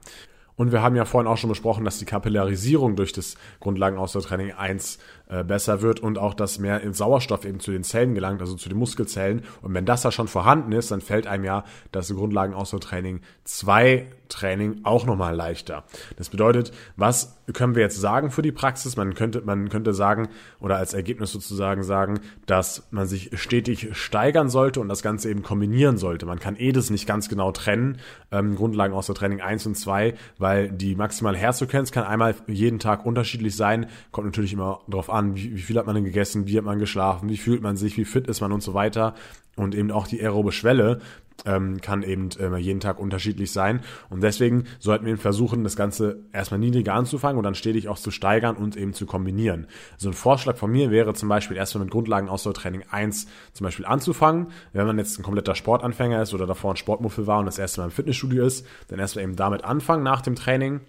Und 0.55 0.73
wir 0.73 0.81
haben 0.81 0.97
ja 0.97 1.05
vorhin 1.05 1.31
auch 1.31 1.37
schon 1.37 1.49
besprochen, 1.49 1.85
dass 1.85 1.99
die 1.99 2.05
Kapillarisierung 2.05 2.97
durch 2.97 3.13
das 3.13 3.35
Grundlagenausdauertraining 3.61 4.51
1 4.51 4.99
äh, 5.29 5.43
besser 5.45 5.81
wird 5.81 6.01
und 6.01 6.17
auch, 6.17 6.33
dass 6.33 6.59
mehr 6.59 6.81
Sauerstoff 6.91 7.45
eben 7.45 7.61
zu 7.61 7.71
den 7.71 7.85
Zellen 7.85 8.13
gelangt, 8.13 8.41
also 8.41 8.55
zu 8.55 8.67
den 8.67 8.77
Muskelzellen. 8.77 9.43
Und 9.61 9.73
wenn 9.73 9.85
das 9.85 10.01
da 10.01 10.11
schon 10.11 10.27
vorhanden 10.27 10.73
ist, 10.73 10.91
dann 10.91 10.99
fällt 10.99 11.27
einem 11.27 11.45
ja 11.45 11.63
das 11.93 12.13
Grundlagenausdauertraining 12.13 13.21
2 13.45 14.07
Training 14.29 14.81
auch 14.83 15.05
nochmal 15.05 15.35
leichter. 15.35 15.83
Das 16.17 16.29
bedeutet, 16.29 16.71
was 16.95 17.37
können 17.53 17.75
wir 17.75 17.81
jetzt 17.81 17.99
sagen 17.99 18.31
für 18.31 18.41
die 18.41 18.51
Praxis? 18.51 18.95
Man 18.95 19.15
könnte, 19.15 19.41
man 19.41 19.69
könnte 19.69 19.93
sagen, 19.93 20.29
oder 20.59 20.77
als 20.77 20.93
Ergebnis 20.93 21.31
sozusagen 21.31 21.83
sagen, 21.83 22.19
dass 22.45 22.87
man 22.91 23.07
sich 23.07 23.31
stetig 23.33 23.89
steigern 23.93 24.49
sollte 24.49 24.79
und 24.79 24.87
das 24.87 25.01
Ganze 25.01 25.29
eben 25.29 25.41
kombinieren 25.41 25.97
sollte. 25.97 26.25
Man 26.25 26.39
kann 26.39 26.55
eh 26.55 26.71
das 26.71 26.89
nicht 26.89 27.07
ganz 27.07 27.27
genau 27.27 27.51
trennen, 27.51 27.97
ähm, 28.31 28.55
Grundlagen 28.55 28.93
aus 28.93 29.07
der 29.07 29.15
Training 29.15 29.41
1 29.41 29.65
und 29.65 29.75
2, 29.75 30.13
weil 30.37 30.69
die 30.69 30.95
maximale 30.95 31.37
Herzfrequenz 31.37 31.91
kann 31.91 32.03
einmal 32.03 32.35
jeden 32.47 32.79
Tag 32.79 33.05
unterschiedlich 33.05 33.55
sein, 33.55 33.87
kommt 34.11 34.27
natürlich 34.27 34.53
immer 34.53 34.81
darauf 34.87 35.09
an, 35.09 35.35
wie, 35.35 35.55
wie 35.55 35.61
viel 35.61 35.77
hat 35.77 35.87
man 35.87 35.95
denn 35.95 36.05
gegessen, 36.05 36.47
wie 36.47 36.57
hat 36.57 36.65
man 36.65 36.79
geschlafen, 36.79 37.29
wie 37.29 37.37
fühlt 37.37 37.61
man 37.61 37.75
sich, 37.77 37.97
wie 37.97 38.05
fit 38.05 38.27
ist 38.27 38.41
man 38.41 38.51
und 38.51 38.61
so 38.61 38.73
weiter 38.73 39.15
und 39.55 39.75
eben 39.75 39.91
auch 39.91 40.07
die 40.07 40.21
aerobe 40.21 40.51
Schwelle 40.51 41.01
ähm, 41.45 41.81
kann 41.81 42.03
eben 42.03 42.29
äh, 42.39 42.57
jeden 42.57 42.79
Tag 42.79 42.99
unterschiedlich 42.99 43.51
sein. 43.51 43.81
Und 44.09 44.21
deswegen 44.21 44.65
sollten 44.79 45.05
wir 45.05 45.17
versuchen, 45.17 45.63
das 45.63 45.75
Ganze 45.75 46.23
erstmal 46.33 46.59
niedriger 46.59 46.93
anzufangen 46.93 47.37
und 47.37 47.43
dann 47.43 47.55
stetig 47.55 47.87
auch 47.87 47.97
zu 47.97 48.11
steigern 48.11 48.55
und 48.55 48.75
eben 48.75 48.93
zu 48.93 49.05
kombinieren. 49.05 49.67
So 49.97 50.09
ein 50.09 50.13
Vorschlag 50.13 50.57
von 50.57 50.71
mir 50.71 50.91
wäre 50.91 51.13
zum 51.13 51.29
Beispiel 51.29 51.57
erstmal 51.57 51.83
mit 51.83 51.91
Grundlagen 51.91 52.29
Ausdauertraining 52.29 52.83
1 52.89 53.27
zum 53.53 53.65
Beispiel 53.65 53.85
anzufangen. 53.85 54.47
Wenn 54.73 54.87
man 54.87 54.97
jetzt 54.97 55.19
ein 55.19 55.23
kompletter 55.23 55.55
Sportanfänger 55.55 56.21
ist 56.21 56.33
oder 56.33 56.45
davor 56.45 56.73
ein 56.73 56.77
Sportmuffel 56.77 57.27
war 57.27 57.39
und 57.39 57.45
das 57.45 57.59
erste 57.59 57.81
Mal 57.81 57.85
im 57.85 57.91
Fitnessstudio 57.91 58.45
ist, 58.45 58.65
dann 58.87 58.99
erstmal 58.99 59.23
eben 59.23 59.35
damit 59.35 59.63
anfangen 59.63 60.03
nach 60.03 60.21
dem 60.21 60.35
Training 60.35 60.81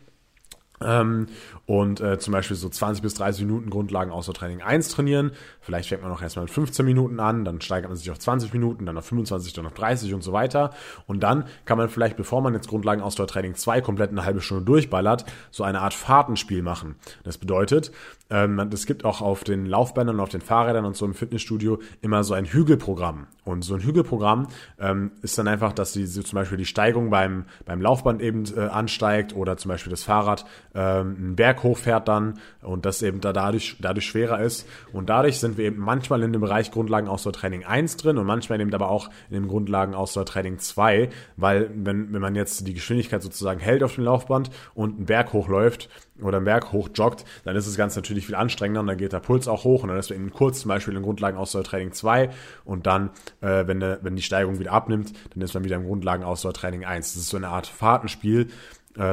Ähm, 0.82 1.26
und 1.66 2.00
äh, 2.00 2.18
zum 2.18 2.32
Beispiel 2.32 2.56
so 2.56 2.68
20 2.68 3.02
bis 3.02 3.14
30 3.14 3.44
Minuten 3.44 3.70
Grundlagen 3.70 4.10
Ausdauertraining 4.10 4.62
1 4.62 4.88
trainieren. 4.88 5.32
Vielleicht 5.60 5.88
fängt 5.90 6.02
man 6.02 6.10
auch 6.10 6.22
erstmal 6.22 6.44
mit 6.44 6.52
15 6.52 6.84
Minuten 6.86 7.20
an, 7.20 7.44
dann 7.44 7.60
steigert 7.60 7.90
man 7.90 7.98
sich 7.98 8.10
auf 8.10 8.18
20 8.18 8.52
Minuten, 8.52 8.86
dann 8.86 8.96
auf 8.96 9.04
25, 9.06 9.52
dann 9.52 9.66
auf 9.66 9.74
30 9.74 10.14
und 10.14 10.22
so 10.22 10.32
weiter. 10.32 10.72
Und 11.06 11.20
dann 11.20 11.44
kann 11.66 11.76
man 11.76 11.88
vielleicht, 11.88 12.16
bevor 12.16 12.40
man 12.40 12.54
jetzt 12.54 12.68
Grundlagen 12.68 13.02
Ausdauertraining 13.02 13.54
2 13.54 13.82
komplett 13.82 14.10
eine 14.10 14.24
halbe 14.24 14.40
Stunde 14.40 14.64
durchballert, 14.64 15.26
so 15.50 15.64
eine 15.64 15.80
Art 15.80 15.94
Fahrtenspiel 15.94 16.62
machen. 16.62 16.96
Das 17.24 17.36
bedeutet, 17.36 17.92
ähm, 18.30 18.58
es 18.72 18.86
gibt 18.86 19.04
auch 19.04 19.20
auf 19.20 19.44
den 19.44 19.66
Laufbändern 19.66 20.16
und 20.16 20.22
auf 20.22 20.28
den 20.28 20.40
Fahrrädern 20.40 20.84
und 20.84 20.96
so 20.96 21.04
im 21.04 21.14
Fitnessstudio 21.14 21.80
immer 22.00 22.24
so 22.24 22.34
ein 22.34 22.44
Hügelprogramm. 22.44 23.26
Und 23.44 23.62
so 23.62 23.74
ein 23.74 23.80
Hügelprogramm 23.80 24.46
ähm, 24.78 25.10
ist 25.22 25.36
dann 25.38 25.48
einfach, 25.48 25.72
dass 25.72 25.92
die, 25.92 26.06
so 26.06 26.22
zum 26.22 26.36
Beispiel 26.36 26.58
die 26.58 26.66
Steigung 26.66 27.10
beim, 27.10 27.44
beim 27.64 27.80
Laufband 27.80 28.22
eben 28.22 28.44
äh, 28.56 28.60
ansteigt 28.60 29.34
oder 29.34 29.56
zum 29.56 29.70
Beispiel 29.70 29.90
das 29.90 30.04
Fahrrad 30.04 30.44
ähm, 30.74 31.16
einen 31.16 31.36
Berg 31.36 31.62
hochfährt 31.62 32.06
dann 32.06 32.38
und 32.62 32.86
das 32.86 33.02
eben 33.02 33.20
da 33.20 33.32
dadurch, 33.32 33.76
dadurch 33.80 34.06
schwerer 34.06 34.40
ist. 34.40 34.68
Und 34.92 35.08
dadurch 35.10 35.40
sind 35.40 35.58
wir 35.58 35.64
eben 35.64 35.80
manchmal 35.80 36.22
in 36.22 36.32
dem 36.32 36.40
Bereich 36.40 36.70
Grundlagen-Ausdauertraining 36.70 37.64
1 37.64 37.96
drin 37.96 38.18
und 38.18 38.26
manchmal 38.26 38.60
eben 38.60 38.72
aber 38.72 38.90
auch 38.90 39.10
in 39.28 39.34
dem 39.34 39.48
Grundlagen-Ausdauertraining 39.48 40.58
2, 40.58 41.10
weil 41.36 41.70
wenn, 41.74 42.12
wenn 42.12 42.20
man 42.20 42.34
jetzt 42.34 42.66
die 42.66 42.74
Geschwindigkeit 42.74 43.22
sozusagen 43.22 43.60
hält 43.60 43.82
auf 43.82 43.96
dem 43.96 44.04
Laufband 44.04 44.50
und 44.74 44.96
einen 44.96 45.06
Berg 45.06 45.32
hochläuft, 45.32 45.88
oder 46.22 46.38
einen 46.38 46.44
Berg 46.44 46.72
hoch 46.72 46.88
joggt, 46.94 47.24
dann 47.44 47.56
ist 47.56 47.66
es 47.66 47.76
ganz 47.76 47.96
natürlich 47.96 48.26
viel 48.26 48.34
anstrengender 48.34 48.80
und 48.80 48.86
dann 48.86 48.98
geht 48.98 49.12
der 49.12 49.20
Puls 49.20 49.48
auch 49.48 49.64
hoch 49.64 49.82
und 49.82 49.88
dann 49.88 49.98
ist 49.98 50.10
eben 50.10 50.30
kurz 50.30 50.60
zum 50.60 50.68
Beispiel 50.68 50.96
in 50.96 51.02
Grundlagen-Ausdauertraining 51.02 51.92
2 51.92 52.30
und 52.64 52.86
dann, 52.86 53.10
äh, 53.40 53.66
wenn, 53.66 53.80
de, 53.80 53.98
wenn 54.02 54.16
die 54.16 54.22
Steigung 54.22 54.58
wieder 54.58 54.72
abnimmt, 54.72 55.12
dann 55.34 55.42
ist 55.42 55.54
man 55.54 55.64
wieder 55.64 55.76
im 55.76 55.86
Grundlagen-Ausdauertraining 55.86 56.84
1. 56.84 57.14
Das 57.14 57.22
ist 57.22 57.28
so 57.28 57.36
eine 57.36 57.48
Art 57.48 57.66
Fahrtenspiel, 57.66 58.48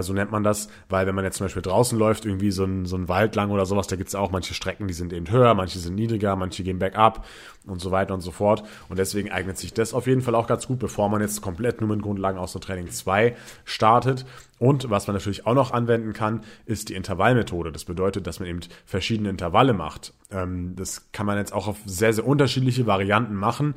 so 0.01 0.11
nennt 0.13 0.31
man 0.31 0.43
das, 0.43 0.69
weil 0.89 1.05
wenn 1.05 1.13
man 1.13 1.23
jetzt 1.23 1.37
zum 1.37 1.45
Beispiel 1.45 1.61
draußen 1.61 1.97
läuft, 1.99 2.25
irgendwie 2.25 2.49
so 2.49 2.63
ein, 2.63 2.85
so 2.85 2.95
ein 2.95 3.07
Wald 3.07 3.35
lang 3.35 3.51
oder 3.51 3.65
sowas, 3.67 3.85
da 3.85 3.95
gibt 3.95 4.09
es 4.09 4.15
auch 4.15 4.31
manche 4.31 4.55
Strecken, 4.55 4.87
die 4.87 4.93
sind 4.93 5.13
eben 5.13 5.29
höher, 5.29 5.53
manche 5.53 5.77
sind 5.77 5.93
niedriger, 5.93 6.35
manche 6.35 6.63
gehen 6.63 6.79
bergab 6.79 7.25
und 7.65 7.79
so 7.79 7.91
weiter 7.91 8.15
und 8.15 8.21
so 8.21 8.31
fort. 8.31 8.63
Und 8.89 8.97
deswegen 8.97 9.31
eignet 9.31 9.57
sich 9.57 9.73
das 9.73 9.93
auf 9.93 10.07
jeden 10.07 10.21
Fall 10.21 10.33
auch 10.33 10.47
ganz 10.47 10.67
gut, 10.67 10.79
bevor 10.79 11.09
man 11.09 11.21
jetzt 11.21 11.41
komplett 11.41 11.79
nur 11.79 11.89
mit 11.89 12.01
Grundlagen 12.01 12.39
aus 12.39 12.53
der 12.53 12.61
Training 12.61 12.89
2 12.89 13.35
startet. 13.65 14.25
Und 14.57 14.89
was 14.89 15.05
man 15.05 15.15
natürlich 15.15 15.45
auch 15.45 15.53
noch 15.53 15.71
anwenden 15.71 16.13
kann, 16.13 16.43
ist 16.65 16.89
die 16.89 16.95
Intervallmethode. 16.95 17.71
Das 17.71 17.85
bedeutet, 17.85 18.25
dass 18.25 18.39
man 18.39 18.49
eben 18.49 18.61
verschiedene 18.85 19.29
Intervalle 19.29 19.73
macht. 19.73 20.13
Ähm, 20.31 20.75
das 20.75 21.11
kann 21.11 21.27
man 21.27 21.37
jetzt 21.37 21.53
auch 21.53 21.67
auf 21.67 21.77
sehr, 21.85 22.13
sehr 22.13 22.25
unterschiedliche 22.25 22.87
Varianten 22.87 23.35
machen. 23.35 23.75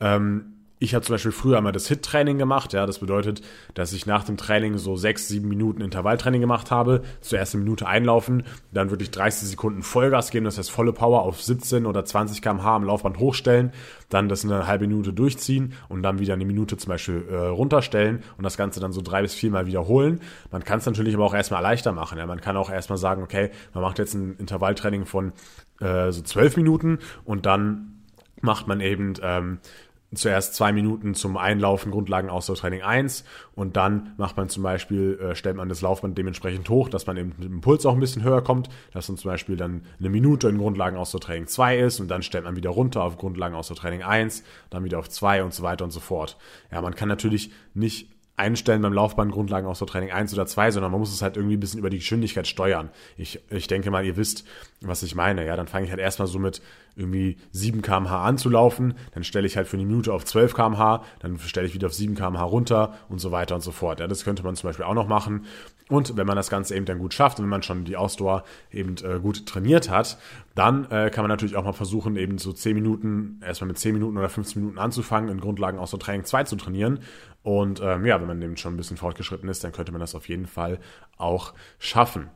Ähm, 0.00 0.59
ich 0.82 0.94
habe 0.94 1.04
zum 1.04 1.14
Beispiel 1.14 1.30
früher 1.30 1.58
einmal 1.58 1.72
das 1.72 1.88
HIT-Training 1.88 2.38
gemacht. 2.38 2.72
Ja, 2.72 2.86
das 2.86 3.00
bedeutet, 3.00 3.42
dass 3.74 3.92
ich 3.92 4.06
nach 4.06 4.24
dem 4.24 4.38
Training 4.38 4.78
so 4.78 4.96
sechs, 4.96 5.28
sieben 5.28 5.46
Minuten 5.46 5.82
Intervalltraining 5.82 6.40
gemacht 6.40 6.70
habe. 6.70 7.02
Zuerst 7.20 7.54
eine 7.54 7.62
Minute 7.62 7.86
einlaufen, 7.86 8.44
dann 8.72 8.88
wirklich 8.88 9.10
30 9.10 9.50
Sekunden 9.50 9.82
Vollgas 9.82 10.30
geben, 10.30 10.46
das 10.46 10.56
heißt 10.56 10.70
volle 10.70 10.94
Power 10.94 11.20
auf 11.22 11.42
17 11.42 11.84
oder 11.84 12.06
20 12.06 12.40
km/h 12.40 12.76
am 12.76 12.84
Laufband 12.84 13.18
hochstellen, 13.18 13.72
dann 14.08 14.30
das 14.30 14.42
eine 14.42 14.66
halbe 14.66 14.86
Minute 14.86 15.12
durchziehen 15.12 15.74
und 15.90 16.02
dann 16.02 16.18
wieder 16.18 16.32
eine 16.32 16.46
Minute 16.46 16.78
zum 16.78 16.88
Beispiel 16.88 17.26
äh, 17.30 17.36
runterstellen 17.36 18.22
und 18.38 18.44
das 18.44 18.56
Ganze 18.56 18.80
dann 18.80 18.92
so 18.92 19.02
drei 19.02 19.20
bis 19.20 19.34
viermal 19.34 19.66
wiederholen. 19.66 20.20
Man 20.50 20.64
kann 20.64 20.78
es 20.78 20.86
natürlich 20.86 21.14
aber 21.14 21.26
auch 21.26 21.34
erstmal 21.34 21.62
leichter 21.62 21.92
machen. 21.92 22.16
Ja. 22.16 22.24
Man 22.24 22.40
kann 22.40 22.56
auch 22.56 22.70
erstmal 22.70 22.98
sagen, 22.98 23.22
okay, 23.22 23.50
man 23.74 23.82
macht 23.82 23.98
jetzt 23.98 24.14
ein 24.14 24.34
Intervalltraining 24.38 25.04
von 25.04 25.32
äh, 25.80 26.10
so 26.10 26.22
zwölf 26.22 26.56
Minuten 26.56 27.00
und 27.26 27.44
dann 27.44 28.00
macht 28.40 28.66
man 28.66 28.80
eben 28.80 29.12
ähm, 29.22 29.58
zuerst 30.14 30.54
zwei 30.54 30.72
Minuten 30.72 31.14
zum 31.14 31.36
Einlaufen 31.36 31.92
Grundlagen 31.92 32.30
Ausdauertraining 32.30 32.82
1 32.82 33.24
und 33.54 33.76
dann 33.76 34.12
macht 34.16 34.36
man 34.36 34.48
zum 34.48 34.62
Beispiel, 34.62 35.18
äh, 35.20 35.34
stellt 35.34 35.56
man 35.56 35.68
das 35.68 35.82
Laufband 35.82 36.18
dementsprechend 36.18 36.68
hoch, 36.68 36.88
dass 36.88 37.06
man 37.06 37.16
eben 37.16 37.34
mit 37.38 37.48
dem 37.48 37.60
Puls 37.60 37.86
auch 37.86 37.94
ein 37.94 38.00
bisschen 38.00 38.24
höher 38.24 38.42
kommt, 38.42 38.68
dass 38.92 39.08
man 39.08 39.18
zum 39.18 39.30
Beispiel 39.30 39.56
dann 39.56 39.82
eine 39.98 40.10
Minute 40.10 40.48
in 40.48 40.58
Grundlagen 40.58 40.96
Ausdauertraining 40.96 41.46
2 41.46 41.78
ist 41.78 42.00
und 42.00 42.08
dann 42.08 42.22
stellt 42.22 42.44
man 42.44 42.56
wieder 42.56 42.70
runter 42.70 43.02
auf 43.02 43.18
Grundlagen 43.18 43.54
Ausdauertraining 43.54 44.02
1, 44.02 44.42
dann 44.70 44.84
wieder 44.84 44.98
auf 44.98 45.08
2 45.08 45.44
und 45.44 45.54
so 45.54 45.62
weiter 45.62 45.84
und 45.84 45.92
so 45.92 46.00
fort. 46.00 46.36
Ja, 46.72 46.80
man 46.82 46.94
kann 46.94 47.08
natürlich 47.08 47.50
nicht 47.74 48.08
einstellen 48.40 48.80
beim 48.80 48.94
Laufband 48.94 49.32
Grundlagen 49.32 49.66
aus 49.66 49.78
der 49.78 49.86
Training 49.86 50.10
1 50.10 50.32
oder 50.32 50.46
2, 50.46 50.72
sondern 50.72 50.90
man 50.90 51.00
muss 51.00 51.12
es 51.12 51.20
halt 51.20 51.36
irgendwie 51.36 51.56
ein 51.56 51.60
bisschen 51.60 51.78
über 51.78 51.90
die 51.90 51.98
Geschwindigkeit 51.98 52.46
steuern. 52.46 52.90
Ich, 53.16 53.38
ich 53.50 53.66
denke 53.66 53.90
mal, 53.90 54.04
ihr 54.04 54.16
wisst, 54.16 54.44
was 54.80 55.02
ich 55.02 55.14
meine. 55.14 55.44
Ja, 55.44 55.56
dann 55.56 55.68
fange 55.68 55.84
ich 55.84 55.90
halt 55.90 56.00
erstmal 56.00 56.26
so 56.26 56.38
mit 56.38 56.62
irgendwie 56.96 57.36
7 57.52 57.82
kmh 57.82 58.24
anzulaufen, 58.24 58.94
dann 59.12 59.24
stelle 59.24 59.46
ich 59.46 59.56
halt 59.56 59.68
für 59.68 59.76
eine 59.76 59.86
Minute 59.86 60.12
auf 60.12 60.24
12 60.24 60.54
kmh, 60.54 61.02
dann 61.20 61.38
stelle 61.38 61.66
ich 61.66 61.74
wieder 61.74 61.86
auf 61.86 61.94
7 61.94 62.14
kmh 62.14 62.42
runter 62.42 62.94
und 63.08 63.20
so 63.20 63.32
weiter 63.32 63.54
und 63.54 63.62
so 63.62 63.72
fort. 63.72 64.00
Ja, 64.00 64.06
das 64.06 64.24
könnte 64.24 64.42
man 64.42 64.56
zum 64.56 64.68
Beispiel 64.68 64.84
auch 64.84 64.94
noch 64.94 65.08
machen. 65.08 65.46
Und 65.88 66.16
wenn 66.16 66.26
man 66.26 66.36
das 66.36 66.50
Ganze 66.50 66.76
eben 66.76 66.86
dann 66.86 67.00
gut 67.00 67.14
schafft 67.14 67.38
und 67.38 67.44
wenn 67.44 67.50
man 67.50 67.64
schon 67.64 67.84
die 67.84 67.96
Ausdauer 67.96 68.44
eben 68.70 68.94
äh, 69.02 69.18
gut 69.18 69.44
trainiert 69.46 69.90
hat, 69.90 70.18
dann 70.54 70.88
äh, 70.90 71.10
kann 71.10 71.24
man 71.24 71.30
natürlich 71.30 71.56
auch 71.56 71.64
mal 71.64 71.72
versuchen, 71.72 72.16
eben 72.16 72.38
so 72.38 72.52
10 72.52 72.74
Minuten, 72.74 73.40
erstmal 73.44 73.68
mit 73.68 73.78
10 73.78 73.94
Minuten 73.94 74.16
oder 74.16 74.28
15 74.28 74.62
Minuten 74.62 74.78
anzufangen, 74.78 75.28
in 75.28 75.40
Grundlagen 75.40 75.78
aus 75.78 75.90
der 75.90 75.98
Training 75.98 76.24
2 76.24 76.44
zu 76.44 76.54
trainieren. 76.54 77.00
Und 77.42 77.80
ähm, 77.82 78.06
ja, 78.06 78.20
wenn 78.20 78.28
man 78.28 78.40
eben 78.40 78.56
schon 78.56 78.74
ein 78.74 78.76
bisschen 78.76 78.98
fortgeschritten 78.98 79.48
ist, 79.48 79.64
dann 79.64 79.72
könnte 79.72 79.90
man 79.90 80.00
das 80.00 80.14
auf 80.14 80.28
jeden 80.28 80.46
Fall 80.46 80.78
auch 81.16 81.54
schaffen. 81.80 82.28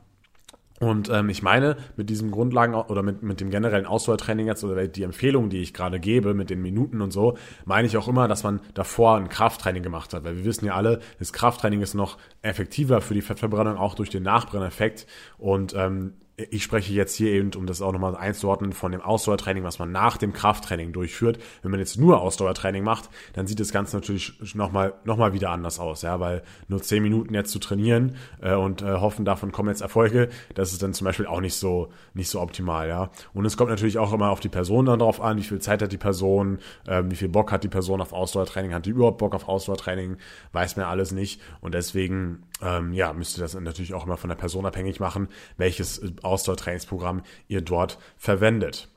Und 0.81 1.09
ähm, 1.09 1.29
ich 1.29 1.43
meine, 1.43 1.77
mit 1.97 2.11
diesem 2.11 2.33
Grundlagen 2.33 2.75
oder 2.75 3.03
mit, 3.03 3.23
mit 3.23 3.41
dem 3.41 3.51
generellen 3.51 3.87
Ausdauertraining 3.87 4.49
jetzt 4.49 4.65
oder 4.65 4.89
die 4.89 5.05
Empfehlung, 5.05 5.49
die 5.49 5.63
ich 5.63 5.73
gerade 5.73 6.01
gebe, 6.01 6.35
mit 6.35 6.51
den 6.51 6.61
Minuten 6.61 7.01
und 7.01 7.13
so, 7.13 7.37
meine 7.65 7.87
ich 7.87 7.97
auch 7.97 8.09
immer, 8.09 8.27
dass 8.27 8.43
man 8.43 8.61
davor 8.75 9.17
ein 9.17 9.29
Krafttraining 9.29 9.85
gemacht 9.85 10.13
hat. 10.13 10.25
Weil 10.25 10.37
wir 10.37 10.45
wissen 10.45 10.67
ja 10.67 10.75
alle, 10.75 11.01
das 11.21 11.33
Krafttraining 11.33 11.81
ist 11.81 11.95
noch 11.95 12.19
effektiver 12.43 13.01
für 13.01 13.15
die 13.15 13.23
Fettverbrennung, 13.23 13.77
auch 13.77 13.95
durch 13.95 14.11
den 14.11 14.25
Nachbrenneffekt. 14.25 15.07
Und 15.39 15.75
ähm, 15.75 16.15
ich 16.37 16.64
spreche 16.64 16.92
jetzt 16.92 17.14
hier 17.14 17.31
eben, 17.31 17.53
um 17.55 17.66
das 17.66 17.81
auch 17.81 17.92
nochmal 17.92 18.16
einzuordnen, 18.16 18.73
von 18.73 18.90
dem 18.90 19.01
Ausdauertraining, 19.01 19.62
was 19.62 19.79
man 19.79 19.92
nach 19.92 20.16
dem 20.16 20.33
Krafttraining 20.33 20.92
durchführt. 20.92 21.38
Wenn 21.62 21.70
man 21.70 21.79
jetzt 21.79 21.97
nur 21.97 22.20
Ausdauertraining 22.20 22.83
macht, 22.83 23.09
dann 23.35 23.47
sieht 23.47 23.61
das 23.61 23.70
Ganze 23.70 23.97
natürlich 23.97 24.35
nochmal 24.55 24.94
noch 25.05 25.16
mal 25.16 25.33
wieder 25.33 25.51
anders 25.51 25.79
aus, 25.79 26.03
ja, 26.03 26.18
weil 26.18 26.42
nur 26.66 26.83
zehn 26.83 27.05
Minuten 27.05 27.35
jetzt 27.35 27.53
zu 27.53 27.61
trainieren 27.61 28.16
äh, 28.42 28.55
und 28.55 28.83
äh, 28.83 28.94
hoffen, 28.94 29.25
davon 29.25 29.53
kommen 29.53 29.68
jetzt 29.68 29.81
Erfolge, 29.81 30.29
das 30.55 30.73
ist 30.73 30.83
dann 30.83 30.92
zum 30.92 31.05
Beispiel 31.05 31.27
auch 31.27 31.40
nicht 31.40 31.55
so, 31.55 31.90
nicht 32.14 32.29
so 32.29 32.40
optimal, 32.40 32.88
ja. 32.88 33.11
Und 33.33 33.44
es 33.44 33.57
kommt 33.57 33.70
natürlich 33.70 33.99
auch 33.99 34.12
immer 34.12 34.31
auf 34.31 34.40
die 34.40 34.49
Person 34.49 34.87
dann 34.87 34.99
drauf 34.99 35.20
an, 35.20 35.38
wie 35.38 35.42
viel 35.42 35.61
Zeit 35.61 35.83
hat 35.83 35.92
die 35.92 35.99
Person, 35.99 36.59
äh, 36.87 37.05
wie 37.07 37.16
viel 37.16 37.29
Bock 37.29 37.53
hat 37.53 37.62
die 37.62 37.68
Person 37.68 38.01
auf 38.01 38.12
Ausdauertraining, 38.12 38.75
hat 38.75 38.87
die 38.87 38.90
überhaupt 38.90 39.18
Bock 39.18 39.35
auf 39.35 39.49
Ausdauertraining, 39.49 40.16
weiß 40.53 40.77
man 40.77 40.87
alles 40.87 41.12
nicht. 41.12 41.40
Und 41.61 41.75
deswegen, 41.75 42.42
ähm, 42.61 42.92
ja, 42.92 43.12
müsste 43.12 43.40
das 43.40 43.55
natürlich 43.55 43.94
auch 43.94 44.05
immer 44.05 44.16
von 44.16 44.29
der 44.29 44.37
Person 44.37 44.66
abhängig 44.66 44.99
machen, 44.99 45.29
welches 45.57 46.03
Ausdauertrainingsprogramm 46.25 47.23
ihr 47.49 47.61
dort 47.61 47.99
verwendet. 48.17 48.89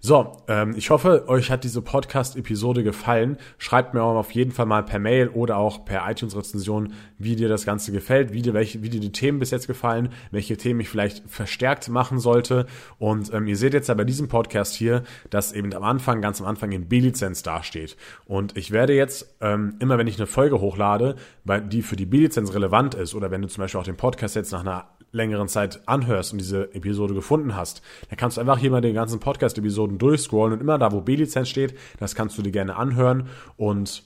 So, 0.00 0.36
ähm, 0.46 0.74
ich 0.76 0.90
hoffe, 0.90 1.24
euch 1.26 1.50
hat 1.50 1.64
diese 1.64 1.82
Podcast-Episode 1.82 2.84
gefallen. 2.84 3.36
Schreibt 3.58 3.94
mir 3.94 4.02
auf 4.04 4.30
jeden 4.30 4.52
Fall 4.52 4.66
mal 4.66 4.84
per 4.84 5.00
Mail 5.00 5.28
oder 5.28 5.56
auch 5.56 5.84
per 5.84 6.08
iTunes-Rezension, 6.08 6.92
wie 7.18 7.34
dir 7.34 7.48
das 7.48 7.64
Ganze 7.64 7.90
gefällt, 7.90 8.32
wie 8.32 8.42
dir, 8.42 8.54
welche, 8.54 8.80
wie 8.84 8.90
dir 8.90 9.00
die 9.00 9.10
Themen 9.10 9.40
bis 9.40 9.50
jetzt 9.50 9.66
gefallen, 9.66 10.10
welche 10.30 10.56
Themen 10.56 10.78
ich 10.78 10.88
vielleicht 10.88 11.28
verstärkt 11.28 11.88
machen 11.88 12.20
sollte. 12.20 12.66
Und 13.00 13.34
ähm, 13.34 13.48
ihr 13.48 13.56
seht 13.56 13.74
jetzt 13.74 13.88
ja 13.88 13.94
bei 13.94 14.04
diesem 14.04 14.28
Podcast 14.28 14.74
hier, 14.74 15.02
dass 15.30 15.52
eben 15.52 15.74
am 15.74 15.82
Anfang, 15.82 16.22
ganz 16.22 16.40
am 16.40 16.46
Anfang 16.46 16.70
in 16.70 16.88
B-Lizenz 16.88 17.42
dasteht. 17.42 17.96
Und 18.24 18.56
ich 18.56 18.70
werde 18.70 18.94
jetzt 18.94 19.34
ähm, 19.40 19.74
immer, 19.80 19.98
wenn 19.98 20.06
ich 20.06 20.18
eine 20.18 20.28
Folge 20.28 20.60
hochlade, 20.60 21.16
die 21.44 21.82
für 21.82 21.96
die 21.96 22.06
B-Lizenz 22.06 22.54
relevant 22.54 22.94
ist, 22.94 23.16
oder 23.16 23.32
wenn 23.32 23.42
du 23.42 23.48
zum 23.48 23.62
Beispiel 23.62 23.80
auch 23.80 23.84
den 23.84 23.96
Podcast 23.96 24.36
jetzt 24.36 24.52
nach 24.52 24.60
einer 24.60 24.86
längeren 25.12 25.48
Zeit 25.48 25.80
anhörst 25.86 26.32
und 26.32 26.38
diese 26.38 26.74
Episode 26.74 27.14
gefunden 27.14 27.56
hast, 27.56 27.82
dann 28.08 28.16
kannst 28.16 28.36
du 28.36 28.40
einfach 28.40 28.58
hier 28.58 28.70
mal 28.70 28.80
den 28.80 28.94
ganzen 28.94 29.20
Podcast-Episoden 29.20 29.98
durchscrollen 29.98 30.54
und 30.54 30.60
immer 30.60 30.78
da, 30.78 30.92
wo 30.92 31.00
B-Lizenz 31.00 31.48
steht, 31.48 31.74
das 31.98 32.14
kannst 32.14 32.36
du 32.38 32.42
dir 32.42 32.52
gerne 32.52 32.76
anhören 32.76 33.28
und 33.56 34.02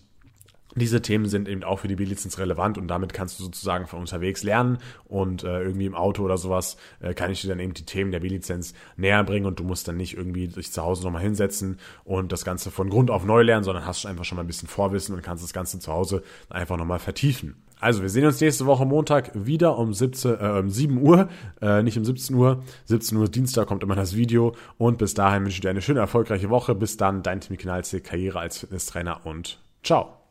diese 0.74 1.02
Themen 1.02 1.26
sind 1.26 1.48
eben 1.48 1.64
auch 1.64 1.80
für 1.80 1.88
die 1.88 1.96
B-Lizenz 1.96 2.38
relevant 2.38 2.78
und 2.78 2.88
damit 2.88 3.12
kannst 3.12 3.38
du 3.38 3.44
sozusagen 3.44 3.86
von 3.86 4.00
unterwegs 4.00 4.42
lernen 4.42 4.78
und 5.04 5.44
äh, 5.44 5.62
irgendwie 5.62 5.86
im 5.86 5.94
Auto 5.94 6.22
oder 6.24 6.38
sowas 6.38 6.78
äh, 7.00 7.12
kann 7.14 7.30
ich 7.30 7.42
dir 7.42 7.48
dann 7.48 7.60
eben 7.60 7.74
die 7.74 7.84
Themen 7.84 8.10
der 8.10 8.20
B-Lizenz 8.20 8.72
näher 8.96 9.22
bringen 9.24 9.46
und 9.46 9.58
du 9.58 9.64
musst 9.64 9.86
dann 9.88 9.96
nicht 9.96 10.16
irgendwie 10.16 10.48
dich 10.48 10.72
zu 10.72 10.82
Hause 10.82 11.04
nochmal 11.04 11.22
hinsetzen 11.22 11.78
und 12.04 12.32
das 12.32 12.44
Ganze 12.44 12.70
von 12.70 12.88
Grund 12.88 13.10
auf 13.10 13.24
neu 13.24 13.42
lernen, 13.42 13.64
sondern 13.64 13.84
hast 13.84 14.06
einfach 14.06 14.24
schon 14.24 14.36
mal 14.36 14.44
ein 14.44 14.46
bisschen 14.46 14.68
Vorwissen 14.68 15.14
und 15.14 15.22
kannst 15.22 15.44
das 15.44 15.52
Ganze 15.52 15.78
zu 15.78 15.92
Hause 15.92 16.22
einfach 16.48 16.78
nochmal 16.78 16.98
vertiefen. 16.98 17.56
Also, 17.82 18.00
wir 18.02 18.08
sehen 18.08 18.24
uns 18.24 18.40
nächste 18.40 18.64
Woche 18.66 18.86
Montag 18.86 19.32
wieder 19.34 19.76
um, 19.76 19.92
17, 19.92 20.38
äh, 20.40 20.58
um 20.60 20.70
7 20.70 21.02
Uhr, 21.02 21.28
äh, 21.60 21.82
nicht 21.82 21.98
um 21.98 22.04
17 22.04 22.36
Uhr. 22.36 22.62
17 22.84 23.18
Uhr 23.18 23.28
Dienstag 23.28 23.66
kommt 23.66 23.82
immer 23.82 23.96
das 23.96 24.14
Video. 24.14 24.54
Und 24.78 24.98
bis 24.98 25.14
dahin 25.14 25.42
wünsche 25.42 25.56
ich 25.56 25.62
dir 25.62 25.70
eine 25.70 25.82
schöne, 25.82 25.98
erfolgreiche 25.98 26.48
Woche. 26.48 26.76
Bis 26.76 26.96
dann, 26.96 27.24
dein 27.24 27.40
Timmy 27.40 27.56
Knalze, 27.56 28.00
Karriere 28.00 28.38
als 28.38 28.58
Fitnesstrainer 28.58 29.26
und 29.26 29.58
ciao. 29.82 30.21